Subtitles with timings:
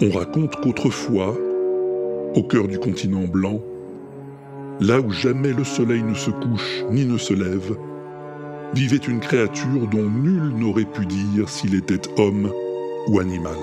[0.00, 1.36] On raconte qu'autrefois,
[2.36, 3.60] au cœur du continent blanc,
[4.78, 7.76] là où jamais le soleil ne se couche ni ne se lève,
[8.74, 12.52] vivait une créature dont nul n'aurait pu dire s'il était homme
[13.08, 13.56] ou animal.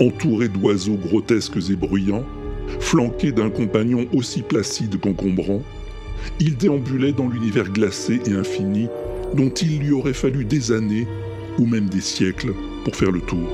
[0.00, 2.24] Entouré d'oiseaux grotesques et bruyants,
[2.80, 5.62] flanqué d'un compagnon aussi placide qu'encombrant,
[6.40, 8.88] il déambulait dans l'univers glacé et infini
[9.34, 11.06] dont il lui aurait fallu des années
[11.58, 12.52] ou même des siècles
[12.84, 13.48] pour faire le tour.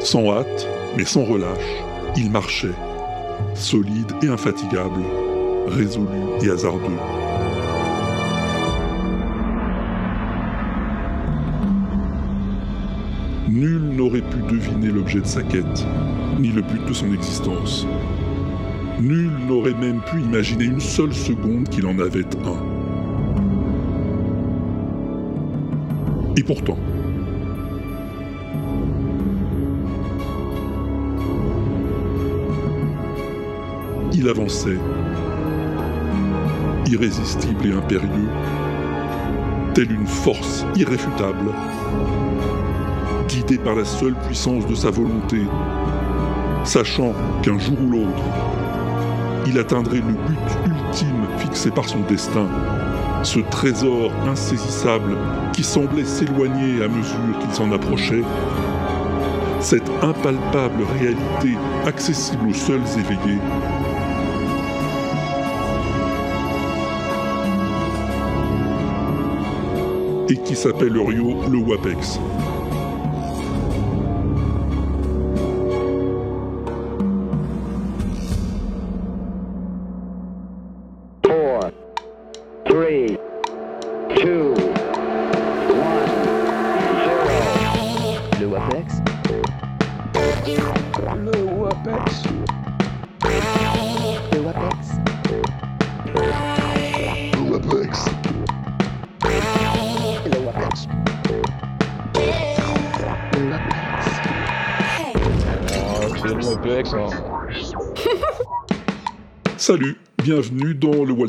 [0.00, 1.58] Sans hâte, mais sans relâche,
[2.16, 2.74] il marchait,
[3.54, 5.00] solide et infatigable,
[5.68, 6.06] résolu
[6.42, 7.31] et hasardeux.
[13.62, 15.86] Nul n'aurait pu deviner l'objet de sa quête,
[16.40, 17.86] ni le but de son existence.
[19.00, 22.58] Nul n'aurait même pu imaginer une seule seconde qu'il en avait un.
[26.36, 26.76] Et pourtant,
[34.12, 34.78] il avançait,
[36.90, 38.28] irrésistible et impérieux,
[39.72, 41.52] telle une force irréfutable,
[43.32, 45.38] guidé par la seule puissance de sa volonté,
[46.64, 48.22] sachant qu'un jour ou l'autre,
[49.46, 52.46] il atteindrait le but ultime fixé par son destin,
[53.22, 55.16] ce trésor insaisissable
[55.54, 58.22] qui semblait s'éloigner à mesure qu'il s'en approchait,
[59.60, 61.56] cette impalpable réalité
[61.86, 63.40] accessible aux seuls éveillés,
[70.28, 72.18] et qui s'appelle Rio le WAPEX.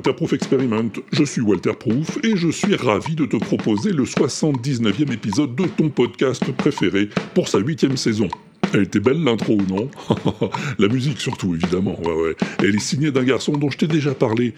[0.03, 0.89] Dans le Walter Proof Experiment.
[1.11, 5.65] Je suis Walter Proof et je suis ravi de te proposer le 79e épisode de
[5.65, 8.27] ton podcast préféré pour sa huitième saison.
[8.73, 9.89] Elle était belle l'intro, non?
[10.79, 11.99] La musique surtout, évidemment.
[12.01, 12.35] Ouais, ouais.
[12.59, 14.53] Elle est signée d'un garçon dont je t'ai déjà parlé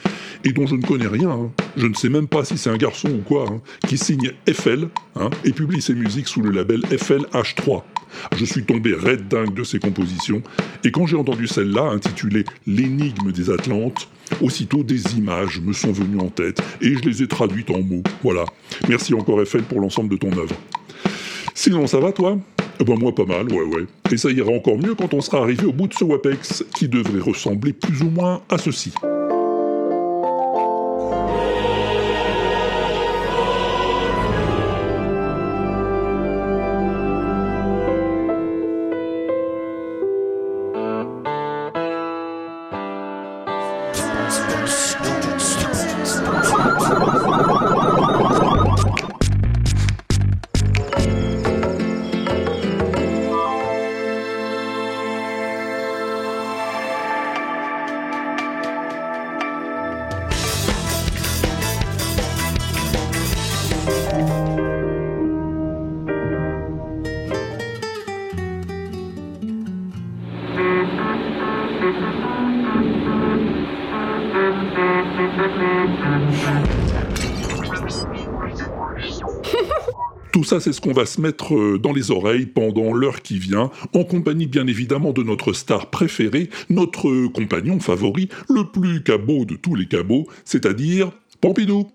[0.45, 1.29] et dont je ne connais rien.
[1.29, 1.51] hein.
[1.75, 4.87] Je ne sais même pas si c'est un garçon ou quoi, hein, qui signe FL
[5.15, 7.83] hein, et publie ses musiques sous le label FLH3.
[8.37, 10.41] Je suis tombé raide dingue de ses compositions,
[10.85, 14.07] et quand j'ai entendu celle-là, intitulée L'énigme des Atlantes,
[14.41, 18.03] aussitôt des images me sont venues en tête, et je les ai traduites en mots.
[18.23, 18.45] Voilà.
[18.89, 20.55] Merci encore FL pour l'ensemble de ton œuvre.
[21.53, 22.37] Sinon, ça va toi?
[22.79, 23.85] Eh ben moi pas mal, ouais ouais.
[24.11, 26.89] Et ça ira encore mieux quand on sera arrivé au bout de ce WAPEX, qui
[26.89, 28.91] devrait ressembler plus ou moins à ceci.
[80.55, 83.71] Ça, c'est ce qu'on va se mettre euh, dans les oreilles pendant l'heure qui vient,
[83.93, 89.43] en compagnie bien évidemment de notre star préférée, notre euh, compagnon favori, le plus cabot
[89.43, 91.11] de tous les cabots, c'est-à-dire
[91.41, 91.89] Pompidou.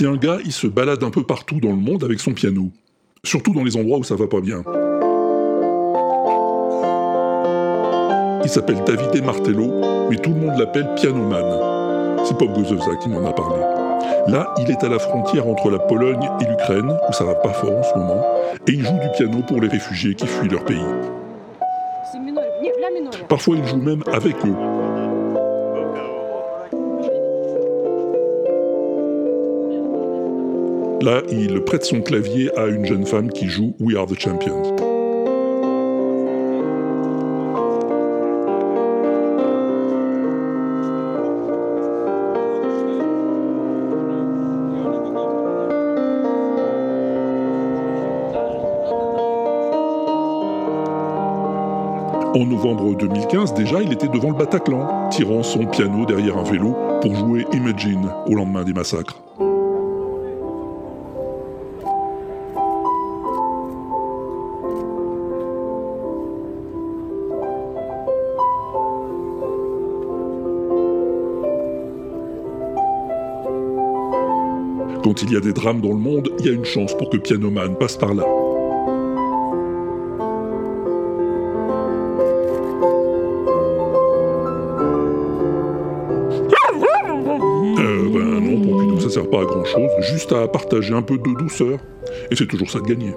[0.00, 2.70] c'est un gars, il se balade un peu partout dans le monde avec son piano.
[3.22, 4.62] Surtout dans les endroits où ça va pas bien.
[8.42, 9.70] Il s'appelle Davide Martello,
[10.08, 12.24] mais tout le monde l'appelle Pianoman.
[12.24, 13.60] C'est Pop Gozovza qui m'en a parlé.
[14.28, 17.52] Là, il est à la frontière entre la Pologne et l'Ukraine, où ça va pas
[17.52, 18.24] fort en ce moment,
[18.66, 20.78] et il joue du piano pour les réfugiés qui fuient leur pays.
[23.28, 24.54] Parfois, il joue même avec eux,
[31.02, 34.76] Là, il prête son clavier à une jeune femme qui joue We Are the Champions.
[52.34, 56.76] En novembre 2015, déjà, il était devant le Bataclan, tirant son piano derrière un vélo
[57.00, 59.29] pour jouer Imagine au lendemain des massacres.
[75.02, 77.08] Quand il y a des drames dans le monde, il y a une chance pour
[77.08, 78.22] que Pianoman passe par là.
[87.78, 91.16] Euh, ben non, Pompidou, ça sert pas à grand chose, juste à partager un peu
[91.16, 91.78] de douceur.
[92.30, 93.14] Et c'est toujours ça de gagner.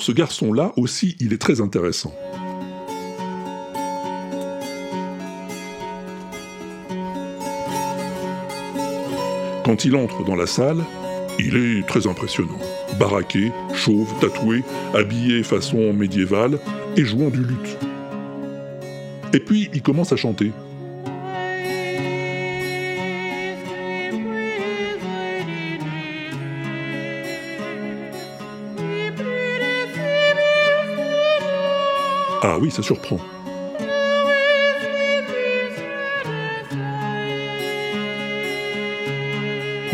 [0.00, 2.14] Ce garçon-là aussi, il est très intéressant.
[9.64, 10.82] Quand il entre dans la salle,
[11.38, 12.58] il est très impressionnant.
[12.98, 14.62] Baraqué, chauve, tatoué,
[14.94, 16.58] habillé façon médiévale
[16.96, 17.78] et jouant du luth.
[19.34, 20.52] Et puis il commence à chanter.
[32.58, 33.20] Ah oui, ça surprend.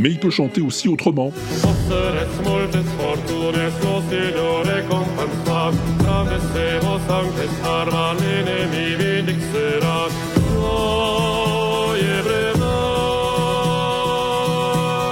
[0.01, 1.31] Mais il peut chanter aussi autrement.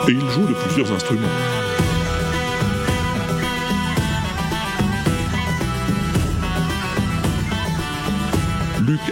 [0.08, 1.61] Et il joue de plusieurs instruments.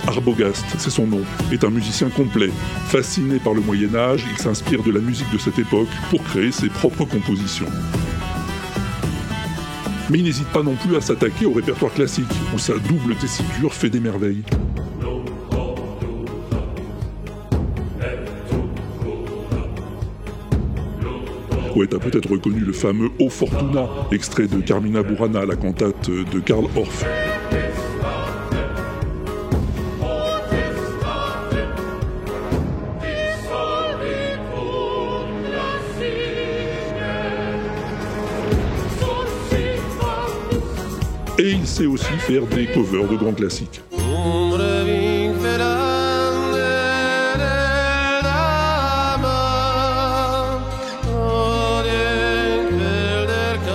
[0.06, 1.22] Arbogast, c'est son nom,
[1.52, 2.50] est un musicien complet.
[2.86, 6.52] Fasciné par le Moyen Âge, il s'inspire de la musique de cette époque pour créer
[6.52, 7.66] ses propres compositions.
[10.10, 13.72] Mais il n'hésite pas non plus à s'attaquer au répertoire classique, où sa double tessiture
[13.72, 14.42] fait des merveilles.
[21.76, 26.40] Ouais, t'as peut-être reconnu le fameux O Fortuna, extrait de Carmina Burana, la cantate de
[26.40, 27.04] Karl Orff.
[41.80, 43.80] Sait aussi faire des covers de grands classiques.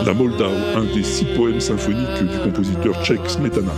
[0.05, 0.45] La Moldau,
[0.75, 3.71] un des six poèmes symphoniques du compositeur tchèque Smetana.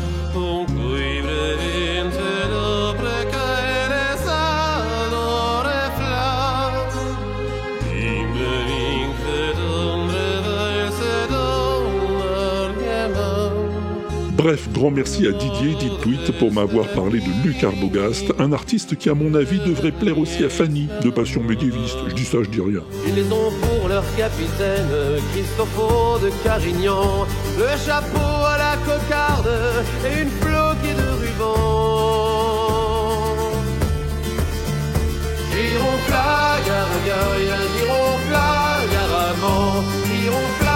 [14.38, 19.10] Bref, grand merci à Didier Tweet pour m'avoir parlé de Luc Arbogast, un artiste qui
[19.10, 21.98] à mon avis devrait plaire aussi à Fanny, de passion médiéviste.
[22.08, 22.82] Je dis ça, je dis rien.
[23.08, 24.89] Ils ont pour leur capitaine
[25.34, 27.25] Christophe de Carignan,
[27.58, 29.50] le chapeau à la cocarde
[30.06, 31.56] et une floquée de ruban.
[35.51, 38.50] Gironfla, garagaria, gironfla,
[38.94, 40.67] garamant, gironfla,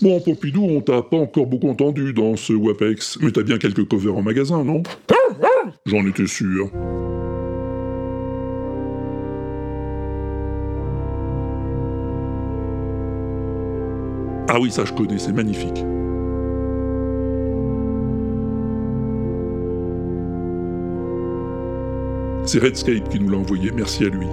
[0.00, 3.86] Bon, Pompidou, on t'a pas encore beaucoup entendu dans ce WAPEX, mais t'as bien quelques
[3.88, 4.82] covers en magasin, non?
[5.86, 6.70] J'en étais sûr.
[14.48, 15.84] Ah oui, ça je connais, c'est magnifique.
[22.44, 24.26] C'est Redscape qui nous l'a envoyé, merci à lui.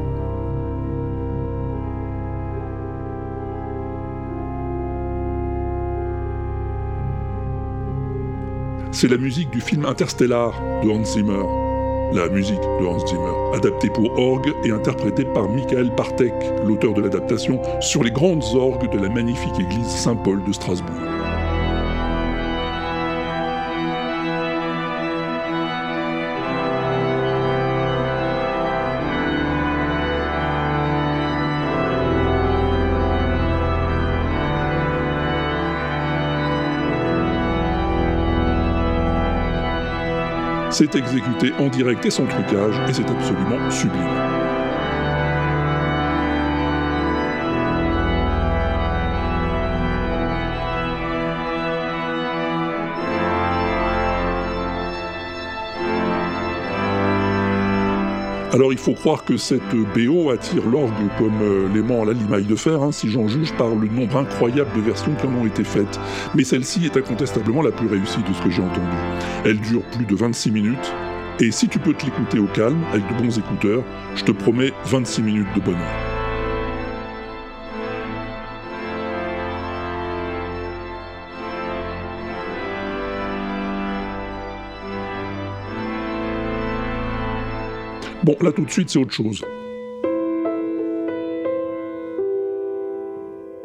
[8.91, 10.51] C'est la musique du film Interstellar
[10.83, 11.43] de Hans Zimmer.
[12.13, 16.33] La musique de Hans Zimmer, adaptée pour orgue et interprétée par Michael Partek,
[16.65, 21.18] l'auteur de l'adaptation, sur les grandes orgues de la magnifique église Saint-Paul de Strasbourg.
[40.79, 44.38] C'est exécuté en direct et sans trucage, et c'est absolument sublime.
[58.51, 62.45] Alors il faut croire que cette BO attire l'orgue comme euh, l'aimant à la limaille
[62.45, 65.45] de fer, hein, si j'en juge par le nombre incroyable de versions qui en ont
[65.45, 65.99] été faites.
[66.33, 68.97] Mais celle-ci est incontestablement la plus réussie de ce que j'ai entendu.
[69.45, 70.93] Elle dure plus de 26 minutes,
[71.39, 73.83] et si tu peux te l'écouter au calme, avec de bons écouteurs,
[74.15, 76.08] je te promets 26 minutes de bonheur.
[88.29, 89.43] Bon, là tout de suite, c'est autre chose.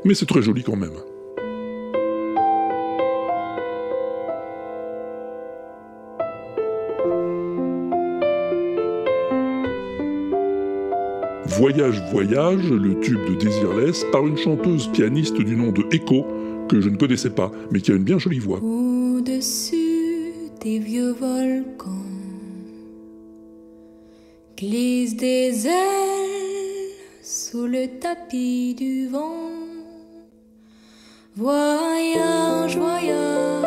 [0.06, 0.94] Mais c'est très joli quand même.
[11.58, 16.24] Voyage, voyage, le tube de Désirless, par une chanteuse pianiste du nom de Echo,
[16.70, 18.60] que je ne connaissais pas, mais qui a une bien jolie voix.
[24.56, 26.92] Glissent des ailes
[27.22, 29.50] sous le tapis du vent.
[31.36, 33.66] Voyage, voyage,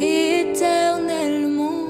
[0.00, 1.88] éternellement.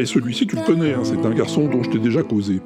[0.00, 2.60] et celui-ci, tu le connais, hein, c'est un garçon dont je t'ai déjà causé.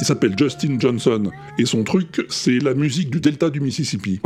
[0.00, 4.20] Il s'appelle Justin Johnson, et son truc, c'est la musique du delta du Mississippi.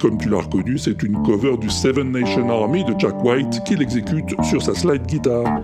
[0.00, 3.82] Comme tu l'as reconnu, c'est une cover du Seven Nation Army de Jack White qu'il
[3.82, 5.60] exécute sur sa slide guitare.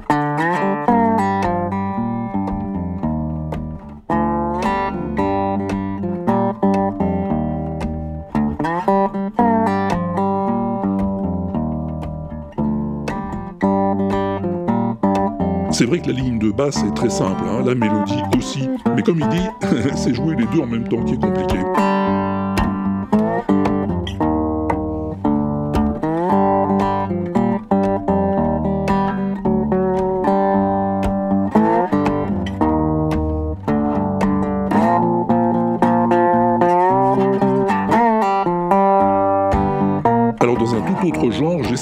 [15.70, 19.02] C'est vrai que la ligne de basse est très simple, hein, la mélodie aussi, mais
[19.02, 19.46] comme il dit,
[19.96, 21.58] c'est jouer les deux en même temps qui est compliqué.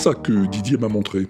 [0.05, 1.27] Ça que Didier m'a montré.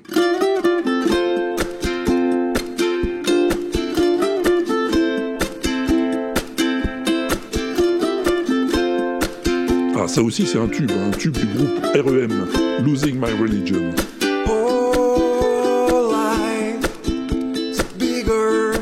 [9.96, 12.48] Ah, ça aussi c'est un tube, un tube du groupe REM,
[12.84, 13.92] Losing My Religion.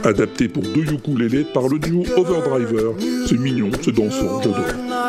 [0.04, 2.92] Adapté pour deux ukulélés par le duo Overdriver.
[3.28, 5.01] C'est mignon, c'est dansant, j'adore.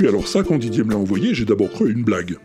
[0.00, 2.38] Puis alors ça, quand Didier me l'a envoyé, j'ai d'abord cru une blague.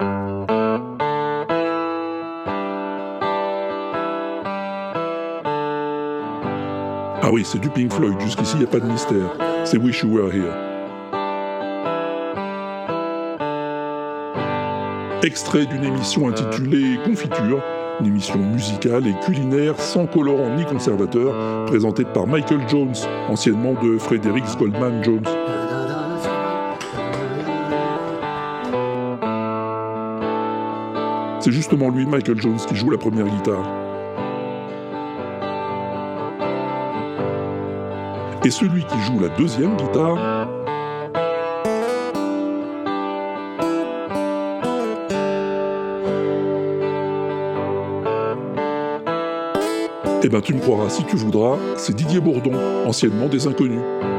[7.21, 9.37] Ah oui, c'est du Pink Floyd, jusqu'ici il n'y a pas de mystère.
[9.63, 10.53] C'est Wish You Were Here.
[15.23, 17.61] Extrait d'une émission intitulée Confiture,
[18.01, 22.95] une émission musicale et culinaire sans colorant ni conservateur, présentée par Michael Jones,
[23.29, 25.23] anciennement de Frederick Goldman Jones.
[31.45, 33.63] C'est justement lui, Michael Jones, qui joue la première guitare.
[38.43, 40.47] Et celui qui joue la deuxième guitare,
[50.23, 52.53] Eh ben tu me croiras si tu voudras, c'est Didier Bourdon,
[52.87, 54.14] anciennement des Inconnus.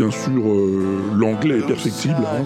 [0.00, 2.44] Bien sûr, euh, l'anglais est perfectible, hein,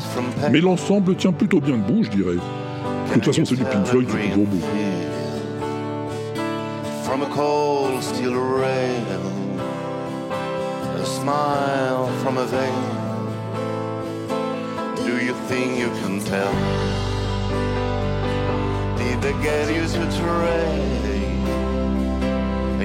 [0.51, 2.35] mais l'ensemble tient plutôt bien debout, je dirais.
[2.35, 4.59] De toute façon, c'est du Pink Floyd, c'est toujours beau.
[7.05, 9.21] From a cold steel rail,
[11.01, 12.73] a smile from a veil.
[15.07, 16.53] Do you think you can tell?
[18.99, 21.05] Did they get you to trade?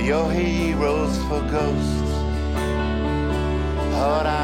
[0.06, 2.10] Your heroes for ghosts?
[3.96, 4.39] Hot ashes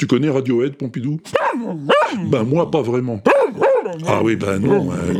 [0.00, 1.20] Tu connais Radiohead, Pompidou?
[2.30, 3.20] Ben moi, pas vraiment.
[4.06, 5.12] Ah oui, ben non, euh,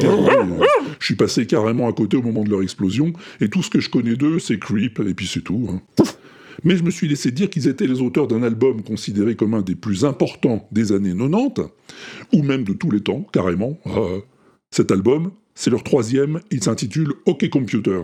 [0.99, 3.13] je suis passé carrément à côté au moment de leur explosion,
[3.43, 5.69] et tout ce que je connais d'eux, c'est Creep, et puis c'est tout.
[5.71, 5.83] hein.
[6.65, 9.61] Mais je me suis laissé dire qu'ils étaient les auteurs d'un album considéré comme un
[9.61, 11.69] des plus importants des années 90,
[12.33, 13.79] ou même de tous les temps, carrément.
[13.87, 14.21] Euh,
[14.71, 18.01] cet album, c'est leur troisième, il s'intitule OK Computer.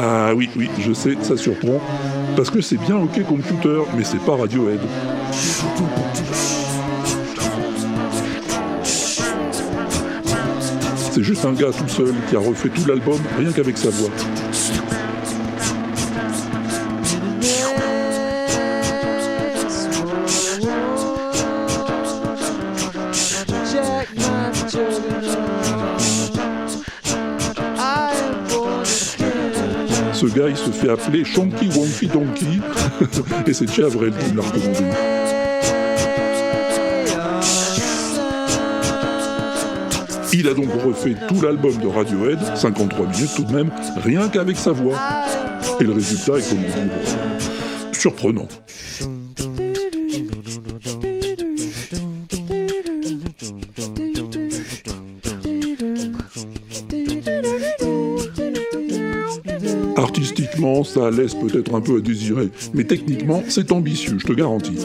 [0.00, 1.80] Ah oui, oui, je sais, ça surprend.
[2.36, 4.78] Parce que c'est bien OK Computer, mais c'est pas Radiohead.
[11.10, 14.10] C'est juste un gars tout seul qui a refait tout l'album rien qu'avec sa voix.
[30.28, 32.46] Gars, il se fait appeler Chonky Wonky Donkey,
[33.46, 34.84] et c'est Chiavrel qui me l'a recommandé.
[40.32, 44.56] Il a donc refait tout l'album de Radiohead, 53 minutes tout de même, rien qu'avec
[44.56, 44.96] sa voix.
[45.80, 46.92] Et le résultat est, comment dire,
[47.92, 48.46] surprenant.
[60.84, 64.76] Ça laisse peut-être un peu à désirer, mais techniquement, c'est ambitieux, je te garantis.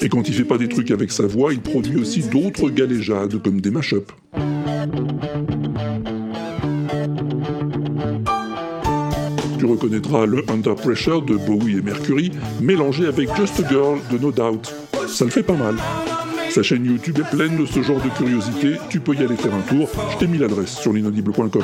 [0.00, 3.42] Et quand il fait pas des trucs avec sa voix, il produit aussi d'autres galéjades,
[3.42, 4.14] comme des mash-ups.
[9.76, 14.16] Tu reconnaîtras le Under Pressure de Bowie et Mercury, mélangé avec Just a Girl de
[14.16, 14.72] No Doubt.
[15.06, 15.76] Ça le fait pas mal.
[16.48, 19.54] Sa chaîne YouTube est pleine de ce genre de curiosités, tu peux y aller faire
[19.54, 21.62] un tour, je t'ai mis l'adresse sur l'inaudible.com.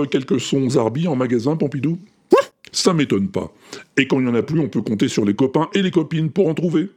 [0.00, 1.98] euh, quelques sons Zarbi en magasin, Pompidou
[2.72, 3.52] Ça m'étonne pas.
[3.96, 5.90] Et quand il n'y en a plus, on peut compter sur les copains et les
[5.90, 6.88] copines pour en trouver.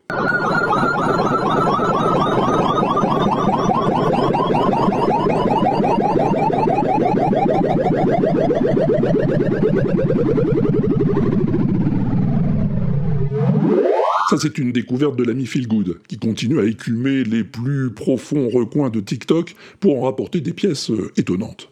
[14.33, 17.91] Ça Ça, c'est une découverte de l'ami Feel Good, qui continue à écumer les plus
[17.91, 21.69] profonds recoins de TikTok pour en rapporter des pièces euh, étonnantes.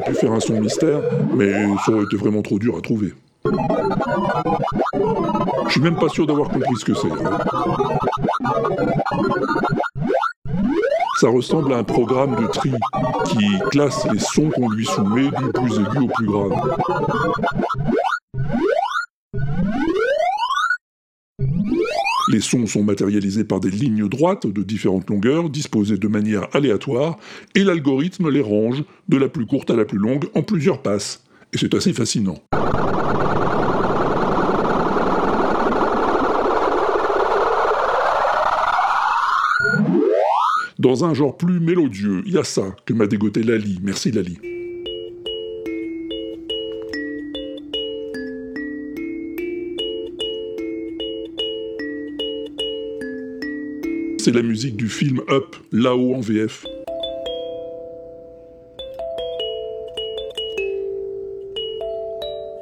[0.00, 1.00] Pu faire un son mystère,
[1.34, 1.52] mais
[1.86, 3.14] ça aurait été vraiment trop dur à trouver.
[5.66, 7.10] Je suis même pas sûr d'avoir compris ce que c'est.
[7.10, 7.38] hein.
[11.20, 12.72] Ça ressemble à un programme de tri
[13.28, 16.52] qui classe les sons qu'on lui soumet du plus aigu au plus grave.
[22.44, 27.16] Les sons sont matérialisés par des lignes droites de différentes longueurs, disposées de manière aléatoire,
[27.54, 31.24] et l'algorithme les range de la plus courte à la plus longue en plusieurs passes.
[31.54, 32.36] Et c'est assez fascinant.
[40.78, 43.78] Dans un genre plus mélodieux, il y a ça que m'a dégoté Lali.
[43.82, 44.53] Merci Lali.
[54.24, 56.64] C'est la musique du film Up, là-haut en VF.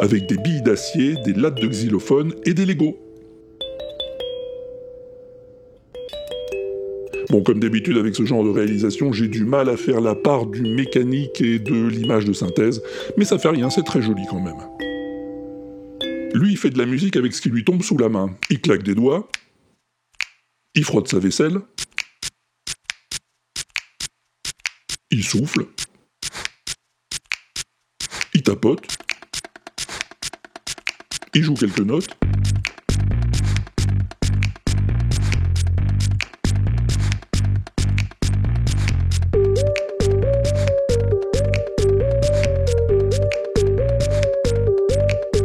[0.00, 2.98] Avec des billes d'acier, des lattes de xylophone et des Legos.
[7.30, 10.46] Bon, comme d'habitude avec ce genre de réalisation, j'ai du mal à faire la part
[10.46, 12.82] du mécanique et de l'image de synthèse,
[13.16, 14.58] mais ça fait rien, c'est très joli quand même.
[16.34, 18.30] Lui, il fait de la musique avec ce qui lui tombe sous la main.
[18.50, 19.28] Il claque des doigts,
[20.74, 21.60] il frotte sa vaisselle,
[25.10, 25.68] il souffle,
[28.32, 28.86] il tapote,
[31.34, 32.08] il joue quelques notes,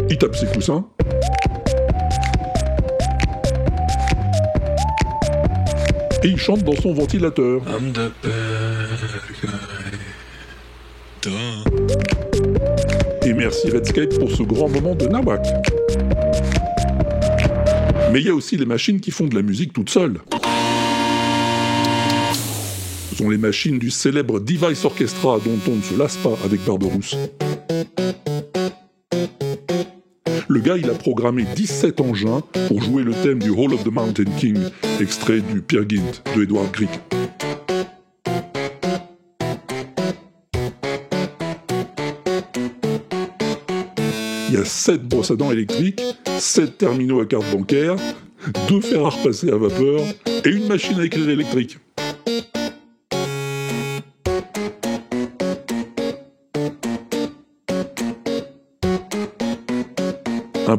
[0.09, 0.89] il tape ses coussins,
[6.23, 7.61] et il chante dans son ventilateur.
[7.67, 8.31] I'm the bad
[9.41, 9.49] guy.
[11.21, 11.29] Duh.
[13.27, 15.45] Et merci Redscape pour ce grand moment de Nawak.
[18.11, 20.19] Mais il y a aussi les machines qui font de la musique toutes seules.
[23.09, 26.63] Ce sont les machines du célèbre Device Orchestra dont on ne se lasse pas avec
[26.63, 27.17] Barberousse.
[30.75, 34.57] Il a programmé 17 engins pour jouer le thème du Hall of the Mountain King,
[34.99, 36.89] extrait du Peer Gynt de Edward Grieg.
[44.49, 46.01] Il y a 7 brosses à dents électriques,
[46.37, 47.95] 7 terminaux à carte bancaire,
[48.67, 50.01] 2 fers à repasser à vapeur
[50.43, 51.77] et une machine à écrire électrique.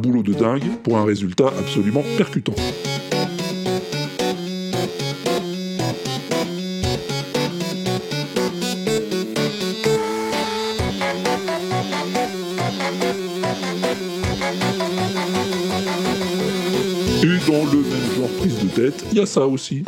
[0.09, 2.55] Boulot de dingue pour un résultat absolument percutant.
[17.21, 19.85] Et dans le même genre prise de tête, il y a ça aussi.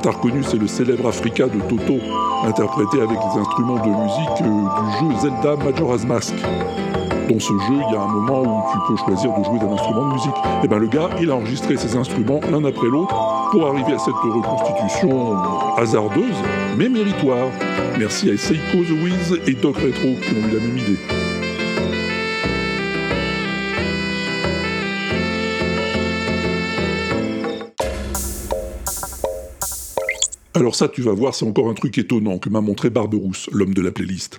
[0.00, 1.98] Reconnu, c'est le célèbre Africa de Toto,
[2.46, 6.34] interprété avec les instruments de musique euh, du jeu Zelda Majora's Mask.
[7.28, 9.70] Dans ce jeu, il y a un moment où tu peux choisir de jouer d'un
[9.70, 10.34] instrument de musique.
[10.64, 13.14] Et ben le gars, il a enregistré ses instruments l'un après l'autre
[13.50, 15.36] pour arriver à cette reconstitution
[15.76, 16.42] hasardeuse,
[16.78, 17.48] mais méritoire.
[17.98, 21.21] Merci à Seiko The Wiz et Doc Retro qui ont eu la même idée.
[30.62, 33.74] Alors ça, tu vas voir, c'est encore un truc étonnant que m'a montré Barberousse, l'homme
[33.74, 34.38] de la playlist.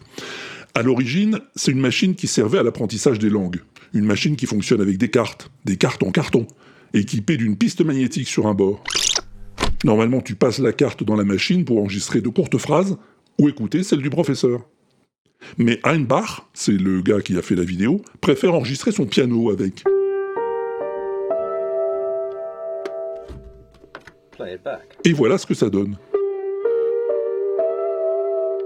[0.73, 3.59] À l'origine, c'est une machine qui servait à l'apprentissage des langues.
[3.93, 6.47] Une machine qui fonctionne avec des cartes, des cartes en carton,
[6.93, 8.81] équipée d'une piste magnétique sur un bord.
[9.83, 12.95] Normalement, tu passes la carte dans la machine pour enregistrer de courtes phrases
[13.37, 14.61] ou écouter celle du professeur.
[15.57, 19.83] Mais Einbach, c'est le gars qui a fait la vidéo, préfère enregistrer son piano avec.
[25.03, 25.97] Et voilà ce que ça donne.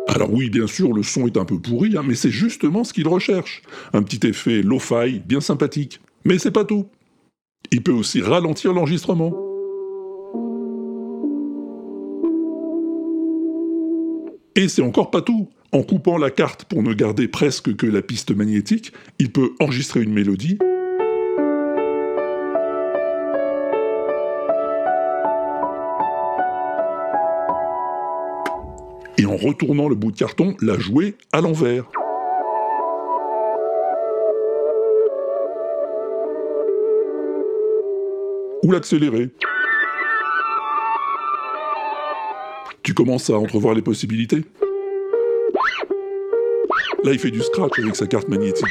[0.08, 2.94] Alors oui, bien sûr, le son est un peu pourri, hein, mais c'est justement ce
[2.94, 3.62] qu'il recherche.
[3.94, 6.00] Un petit effet lo-fi bien sympathique.
[6.26, 6.88] Mais c'est pas tout.
[7.72, 9.34] Il peut aussi ralentir l'enregistrement.
[14.56, 15.50] Et c'est encore pas tout.
[15.74, 20.02] En coupant la carte pour ne garder presque que la piste magnétique, il peut enregistrer
[20.02, 20.58] une mélodie,
[29.38, 31.86] en retournant le bout de carton, la jouer à l'envers.
[38.64, 39.30] Ou l'accélérer.
[42.84, 44.44] Tu commences à entrevoir les possibilités
[47.04, 48.66] Là, il fait du scratch avec sa carte magnétique.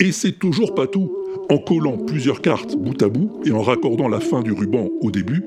[0.00, 1.23] Et c'est toujours pas tout.
[1.50, 5.10] En collant plusieurs cartes bout à bout et en raccordant la fin du ruban au
[5.10, 5.44] début,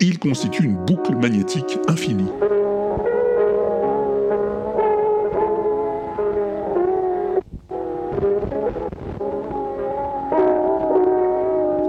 [0.00, 2.30] il constitue une boucle magnétique infinie.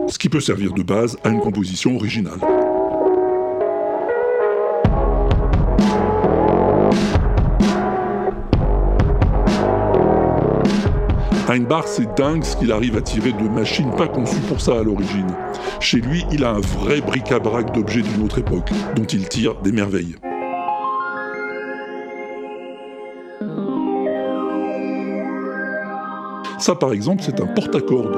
[0.07, 2.39] Ce qui peut servir de base à une composition originale.
[11.85, 15.27] C'est dingue ce qu'il arrive à tirer de machines pas conçues pour ça à l'origine.
[15.79, 19.71] Chez lui, il a un vrai bric-à-brac d'objets d'une autre époque, dont il tire des
[19.71, 20.15] merveilles.
[26.59, 28.17] Ça, par exemple, c'est un porte-à-cordes.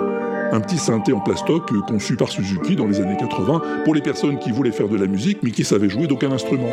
[0.52, 4.02] Un petit synthé en plastoc euh, conçu par Suzuki dans les années 80 pour les
[4.02, 6.70] personnes qui voulaient faire de la musique mais qui savaient jouer d'aucun instrument.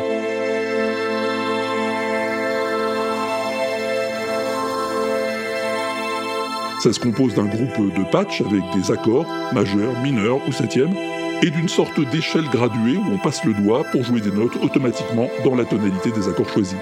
[6.79, 10.93] Ça se compose d'un groupe de patchs avec des accords, majeurs, mineurs ou septièmes,
[11.41, 15.27] et d'une sorte d'échelle graduée où on passe le doigt pour jouer des notes automatiquement
[15.43, 16.77] dans la tonalité des accords choisis.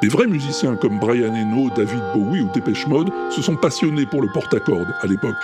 [0.00, 4.22] Des vrais musiciens comme Brian Eno, David Bowie ou Dépêche Mode se sont passionnés pour
[4.22, 5.34] le porte-à-cordes à l'époque,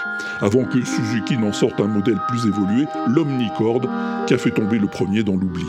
[0.41, 3.89] avant que Suzuki n'en sorte un modèle plus évolué, l'omnicorde,
[4.29, 5.67] qui a fait tomber le premier dans l'oubli.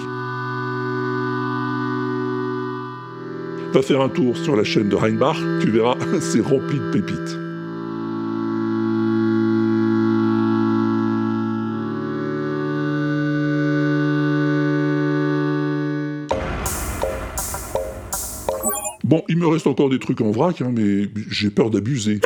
[3.73, 7.17] Va faire un tour sur la chaîne de Reinbach, tu verras, c'est rempli de pépites.
[19.03, 22.21] Bon, il me reste encore des trucs en vrac, hein, mais j'ai peur d'abuser.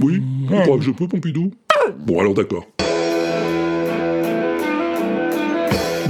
[0.00, 1.52] Oui Tu crois que je peux, Pompidou?
[2.06, 2.66] Bon, alors d'accord.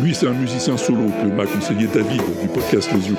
[0.04, 3.16] Lui, c'est un musicien solo que m'a conseillé David du podcast Les Yeux.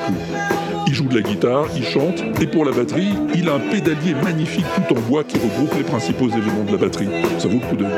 [0.85, 4.13] Il joue de la guitare, il chante, et pour la batterie, il a un pédalier
[4.13, 7.07] magnifique tout en bois qui regroupe les principaux éléments de la batterie.
[7.39, 7.91] Ça vaut le coup d'œil.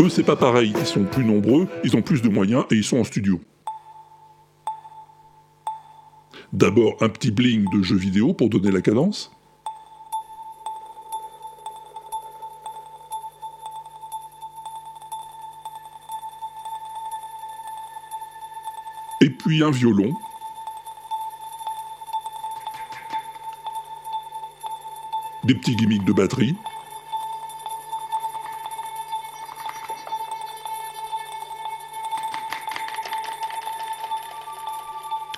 [0.00, 2.84] Eux, c'est pas pareil, ils sont plus nombreux, ils ont plus de moyens et ils
[2.84, 3.38] sont en studio.
[6.54, 9.30] D'abord un petit bling de jeu vidéo pour donner la cadence.
[19.48, 20.12] Puis un violon.
[25.42, 26.54] Des petits gimmicks de batterie.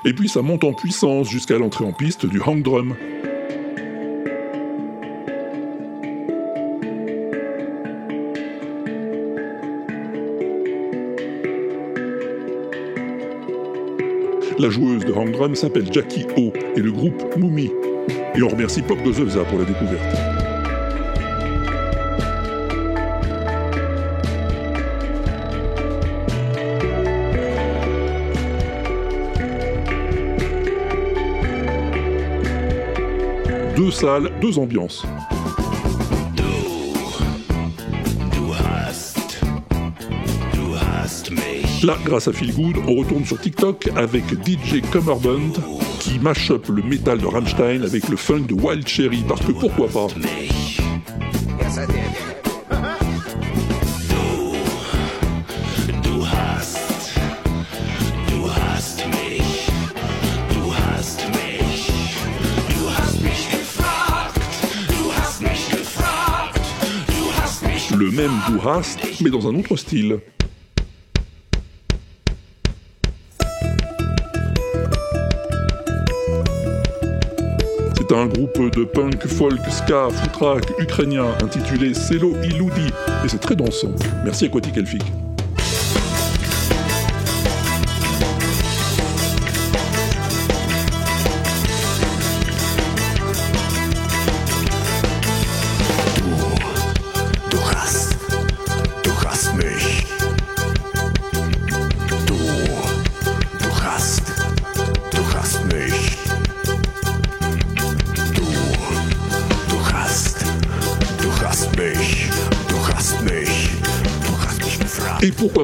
[0.05, 2.96] Et puis ça monte en puissance jusqu'à l'entrée en piste du hang drum.
[14.61, 17.70] La joueuse de hang drum s'appelle Jackie O et le groupe Mumi.
[18.35, 20.03] Et on remercie Pop Gozelza pour la découverte.
[33.75, 35.07] Deux salles, deux ambiances.
[41.83, 45.57] Là, grâce à Feel Good, on retourne sur TikTok avec DJ Cummerbund
[45.99, 49.53] qui mash up le métal de Rammstein avec le funk de Wild Cherry, parce que
[49.53, 50.07] pourquoi pas
[67.97, 70.21] Le même Du hast, mais dans un autre style.
[78.14, 82.88] Un groupe de punk, folk, ska, footrack ukrainien intitulé Selo Iludi,
[83.25, 83.94] et c'est très dansant.
[84.25, 85.03] Merci Aquatic Elfic.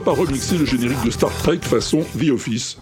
[0.06, 2.78] Pas remixer le générique de Star Trek façon The Office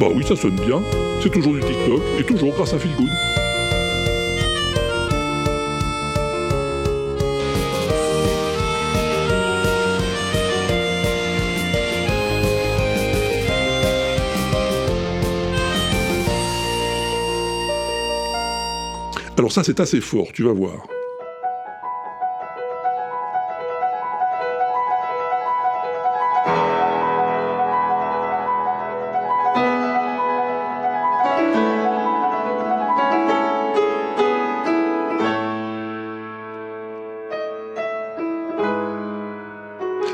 [0.00, 0.80] Bah oui, ça sonne bien.
[1.22, 3.39] C'est toujours du TikTok et toujours grâce à Feel Good.
[19.50, 20.86] Ça, c'est assez fort, tu vas voir.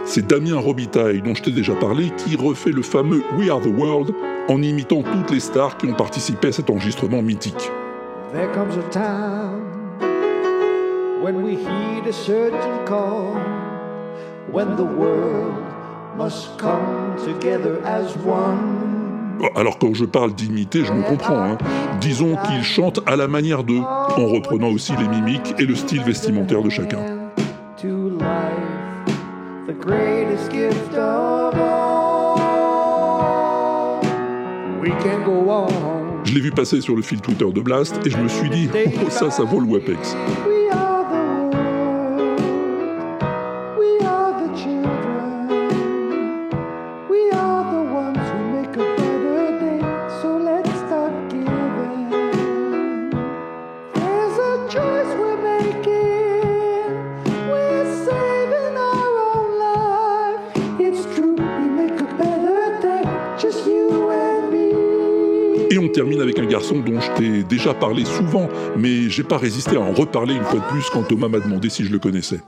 [0.06, 3.66] C'est Damien Robitaille, dont je t'ai déjà parlé, qui refait le fameux We Are the
[3.66, 4.14] World
[4.48, 7.70] en imitant toutes les stars qui ont participé à cet enregistrement mythique.
[8.32, 9.62] There comes a time
[11.22, 13.34] when we heed a certain call,
[14.52, 15.54] when the world
[16.18, 18.84] must come together as one.
[19.54, 21.36] Alors quand je parle d'imiter, je me comprends.
[21.38, 21.58] hein.
[22.00, 26.02] Disons qu'ils chantent à la manière d'eux, en reprenant aussi les mimiques et le style
[26.02, 26.98] vestimentaire de chacun.
[36.36, 39.10] L'ai vu passer sur le fil Twitter de Blast et je me suis dit, oh
[39.10, 40.14] ça, ça vaut le WAPEX.
[66.74, 70.58] Dont je t'ai déjà parlé souvent, mais j'ai pas résisté à en reparler une fois
[70.58, 72.40] de plus quand Thomas m'a demandé si je le connaissais.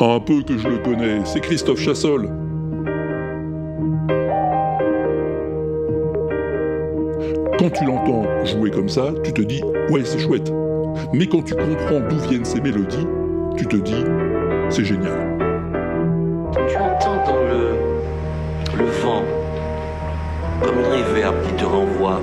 [0.00, 2.28] Un peu que je le connais, c'est Christophe Chassol.
[7.58, 10.52] Quand tu l'entends jouer comme ça, tu te dis ouais c'est chouette.
[11.12, 13.06] Mais quand tu comprends d'où viennent ces mélodies,
[13.56, 14.04] tu te dis
[14.70, 15.29] c'est génial.
[21.14, 22.20] Qui te renvoie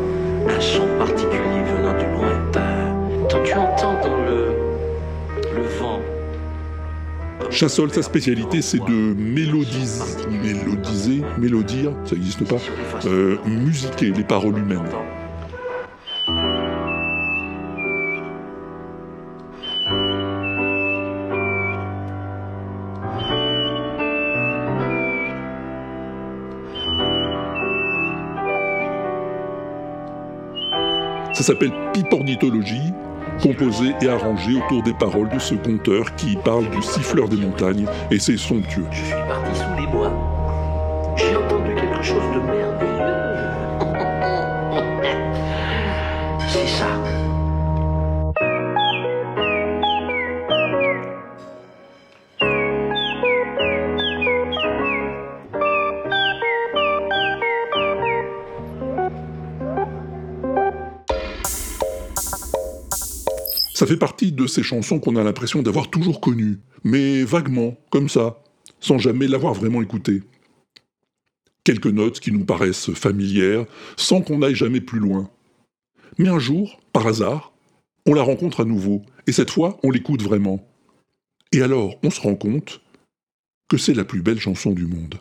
[0.48, 2.96] un son particulier venant du lointain.
[3.30, 4.56] Quand tu entends dans le,
[5.56, 6.00] le vent.
[7.50, 10.04] Chassol, sa spécialité, c'est de mélodiser,
[10.42, 12.56] mélodiser, mélodire, ça n'existe pas,
[13.06, 14.88] euh, musiquer les paroles humaines.
[31.38, 32.92] Ça s'appelle Pipornithologie,
[33.44, 37.86] composé et arrangé autour des paroles de ce conteur qui parle du siffleur des montagnes,
[38.10, 38.88] et c'est somptueux.
[38.90, 40.12] Je suis parti sous les bois.
[41.16, 42.40] J'ai entendu quelque chose de
[63.78, 68.10] Ça fait partie de ces chansons qu'on a l'impression d'avoir toujours connues, mais vaguement, comme
[68.10, 68.42] ça,
[68.80, 70.24] sans jamais l'avoir vraiment écoutée.
[71.64, 75.30] Quelques notes qui nous paraissent familières, sans qu'on aille jamais plus loin.
[76.18, 77.54] Mais un jour, par hasard,
[78.08, 80.68] on la rencontre à nouveau, et cette fois, on l'écoute vraiment.
[81.52, 82.82] Et alors, on se rend compte
[83.68, 85.20] que c'est la plus belle chanson du monde.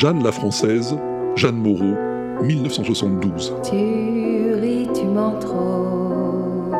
[0.00, 0.96] Jeanne la Française,
[1.36, 1.94] Jeanne Moreau,
[2.42, 3.54] 1972.
[3.62, 6.72] Tu ris, tu mens trop.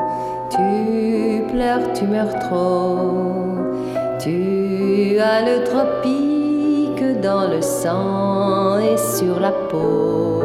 [0.48, 3.58] Tu pleures, tu meurs trop.
[4.20, 10.40] Tu as le tropique que dans le sang et sur la peau.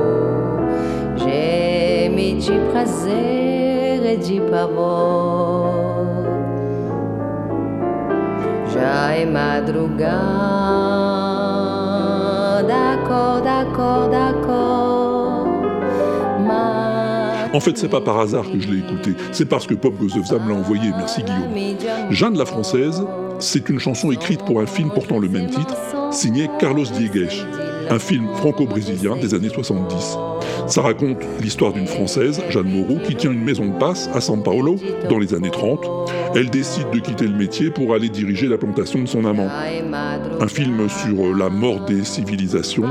[1.15, 5.73] Geme de prazer e de pavor.
[8.73, 11.24] Já é madrugada,
[17.55, 20.19] En fait, c'est pas par hasard que je l'ai écouté, c'est parce que Pop Goes
[20.19, 21.77] of Zam l'a envoyé, merci Guillaume.
[22.09, 23.01] Jeanne la Française,
[23.39, 25.73] c'est une chanson écrite pour un film portant le même titre,
[26.11, 27.29] signé Carlos Diegues,
[27.89, 30.17] un film franco-brésilien des années 70.
[30.67, 34.43] Ça raconte l'histoire d'une Française, Jeanne Moreau, qui tient une maison de passe à São
[34.43, 34.75] Paulo
[35.09, 36.11] dans les années 30.
[36.35, 39.47] Elle décide de quitter le métier pour aller diriger la plantation de son amant.
[40.41, 42.89] Un film sur la mort des civilisations,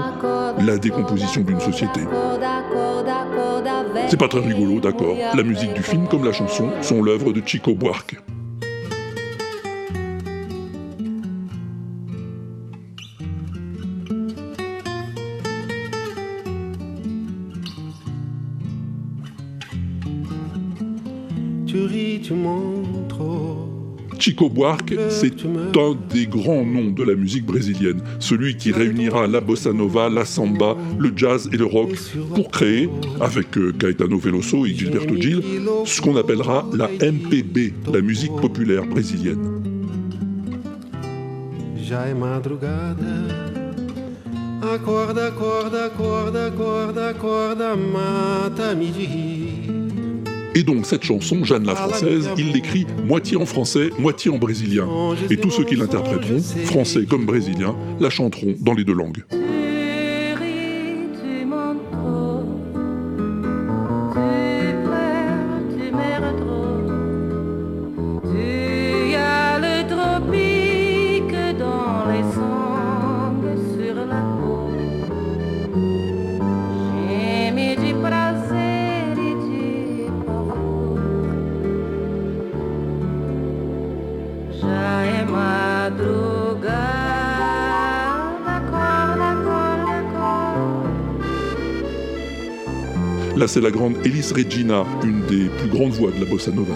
[0.64, 2.00] la décomposition d'une société.
[4.14, 5.16] C'est pas très rigolo, d'accord.
[5.34, 8.14] La musique du film, comme la chanson, sont l'œuvre de Chico Buarque.
[24.24, 29.42] Chico Buarque, c'est un des grands noms de la musique brésilienne, celui qui réunira la
[29.42, 31.90] bossa nova, la samba, le jazz et le rock
[32.34, 32.88] pour créer,
[33.20, 35.42] avec euh, Caetano Veloso et Gilberto Gil,
[35.84, 39.60] ce qu'on appellera la MPB, la musique populaire brésilienne.
[41.76, 42.96] Já é madrugada.
[44.74, 49.83] Acorda, acorda, acorda, acorda, acorda, mata-me de rir.
[50.54, 54.88] Et donc cette chanson, Jeanne la Française, il l'écrit moitié en français, moitié en brésilien.
[55.30, 59.24] Et tous ceux qui l'interpréteront, français comme brésiliens, la chanteront dans les deux langues.
[93.36, 96.72] Là, c'est la grande Elis Regina, une des plus grandes voix de la bossa nova.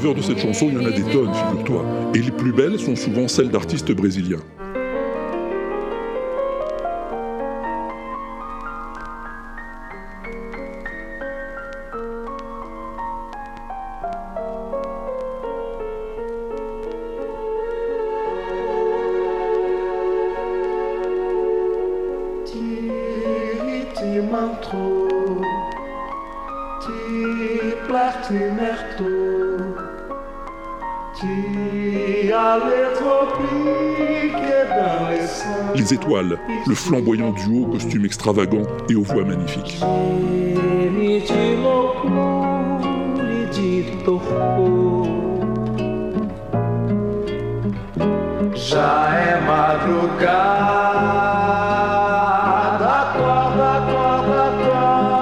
[0.00, 1.84] Covers de cette chanson, il y en a des tonnes, figure-toi.
[2.14, 4.40] Et les plus belles sont souvent celles d'artistes brésiliens.
[36.70, 39.80] Le flamboyant duo, costume extravagant et aux voix magnifiques.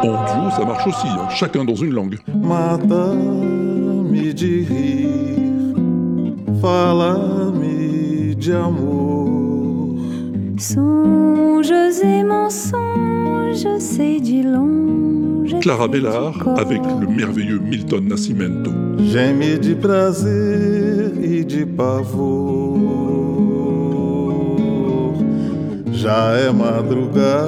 [0.03, 2.19] En duo, ça marche aussi, hein, chacun dans une langue.
[2.35, 3.39] Mata-me.
[11.89, 15.59] Et mensonges, c'est longe.
[15.63, 18.71] Clara Bellar avec le merveilleux Milton Nascimento.
[18.99, 22.77] Geme de prazer e de pavor.
[25.93, 27.39] Já é madrugada,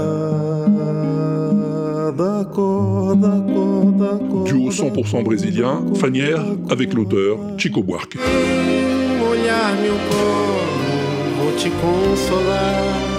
[2.41, 4.51] acorda, acorda, acorda.
[4.51, 8.16] Duo 100% brésilien, Fanière avec l'auteur Chico Buarque.
[8.16, 13.09] Vem molhar meu colo, vou te consolar.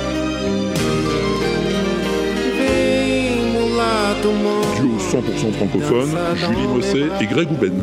[4.22, 7.74] Duo 100% francophone, Julie Mosset et Greg Houben.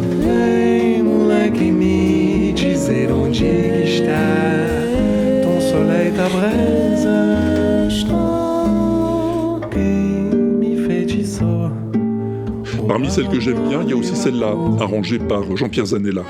[12.87, 16.23] Parmi celles que j'aime bien, il y a aussi celle-là, arrangée par Jean-Pierre Zanella.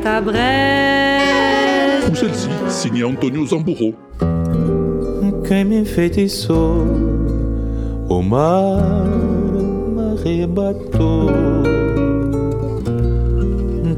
[0.00, 2.10] Soleil, à Brest.
[2.10, 3.94] Ou celle-ci, signée Antonio Zamburro.
[5.46, 6.86] Quem me enfeitiçou,
[8.08, 8.82] o mar
[10.12, 11.30] arrebatou.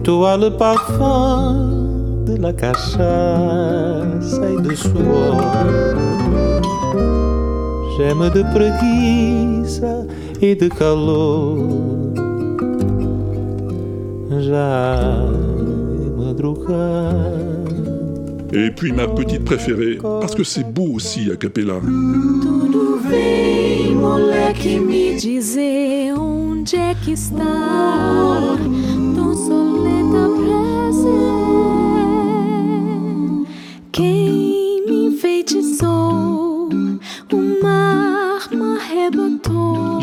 [0.05, 3.01] As le parfum de la cachaça
[4.51, 5.37] e do suor.
[7.97, 10.07] J'aime de preguiça
[10.41, 11.59] e de calor.
[14.41, 15.32] Já.
[18.55, 21.81] Et puis ma petite préférée, parce que c'est beau aussi a cappella.
[21.83, 22.99] Tudo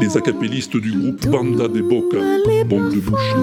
[0.09, 2.17] Les acapellistes du groupe Banda de Boca,
[2.65, 3.35] bombe de bouche,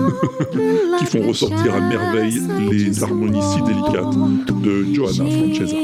[0.98, 4.16] qui font ressortir à merveille les harmonies si délicates
[4.64, 5.76] de Johanna Francesa.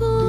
[0.00, 0.23] E.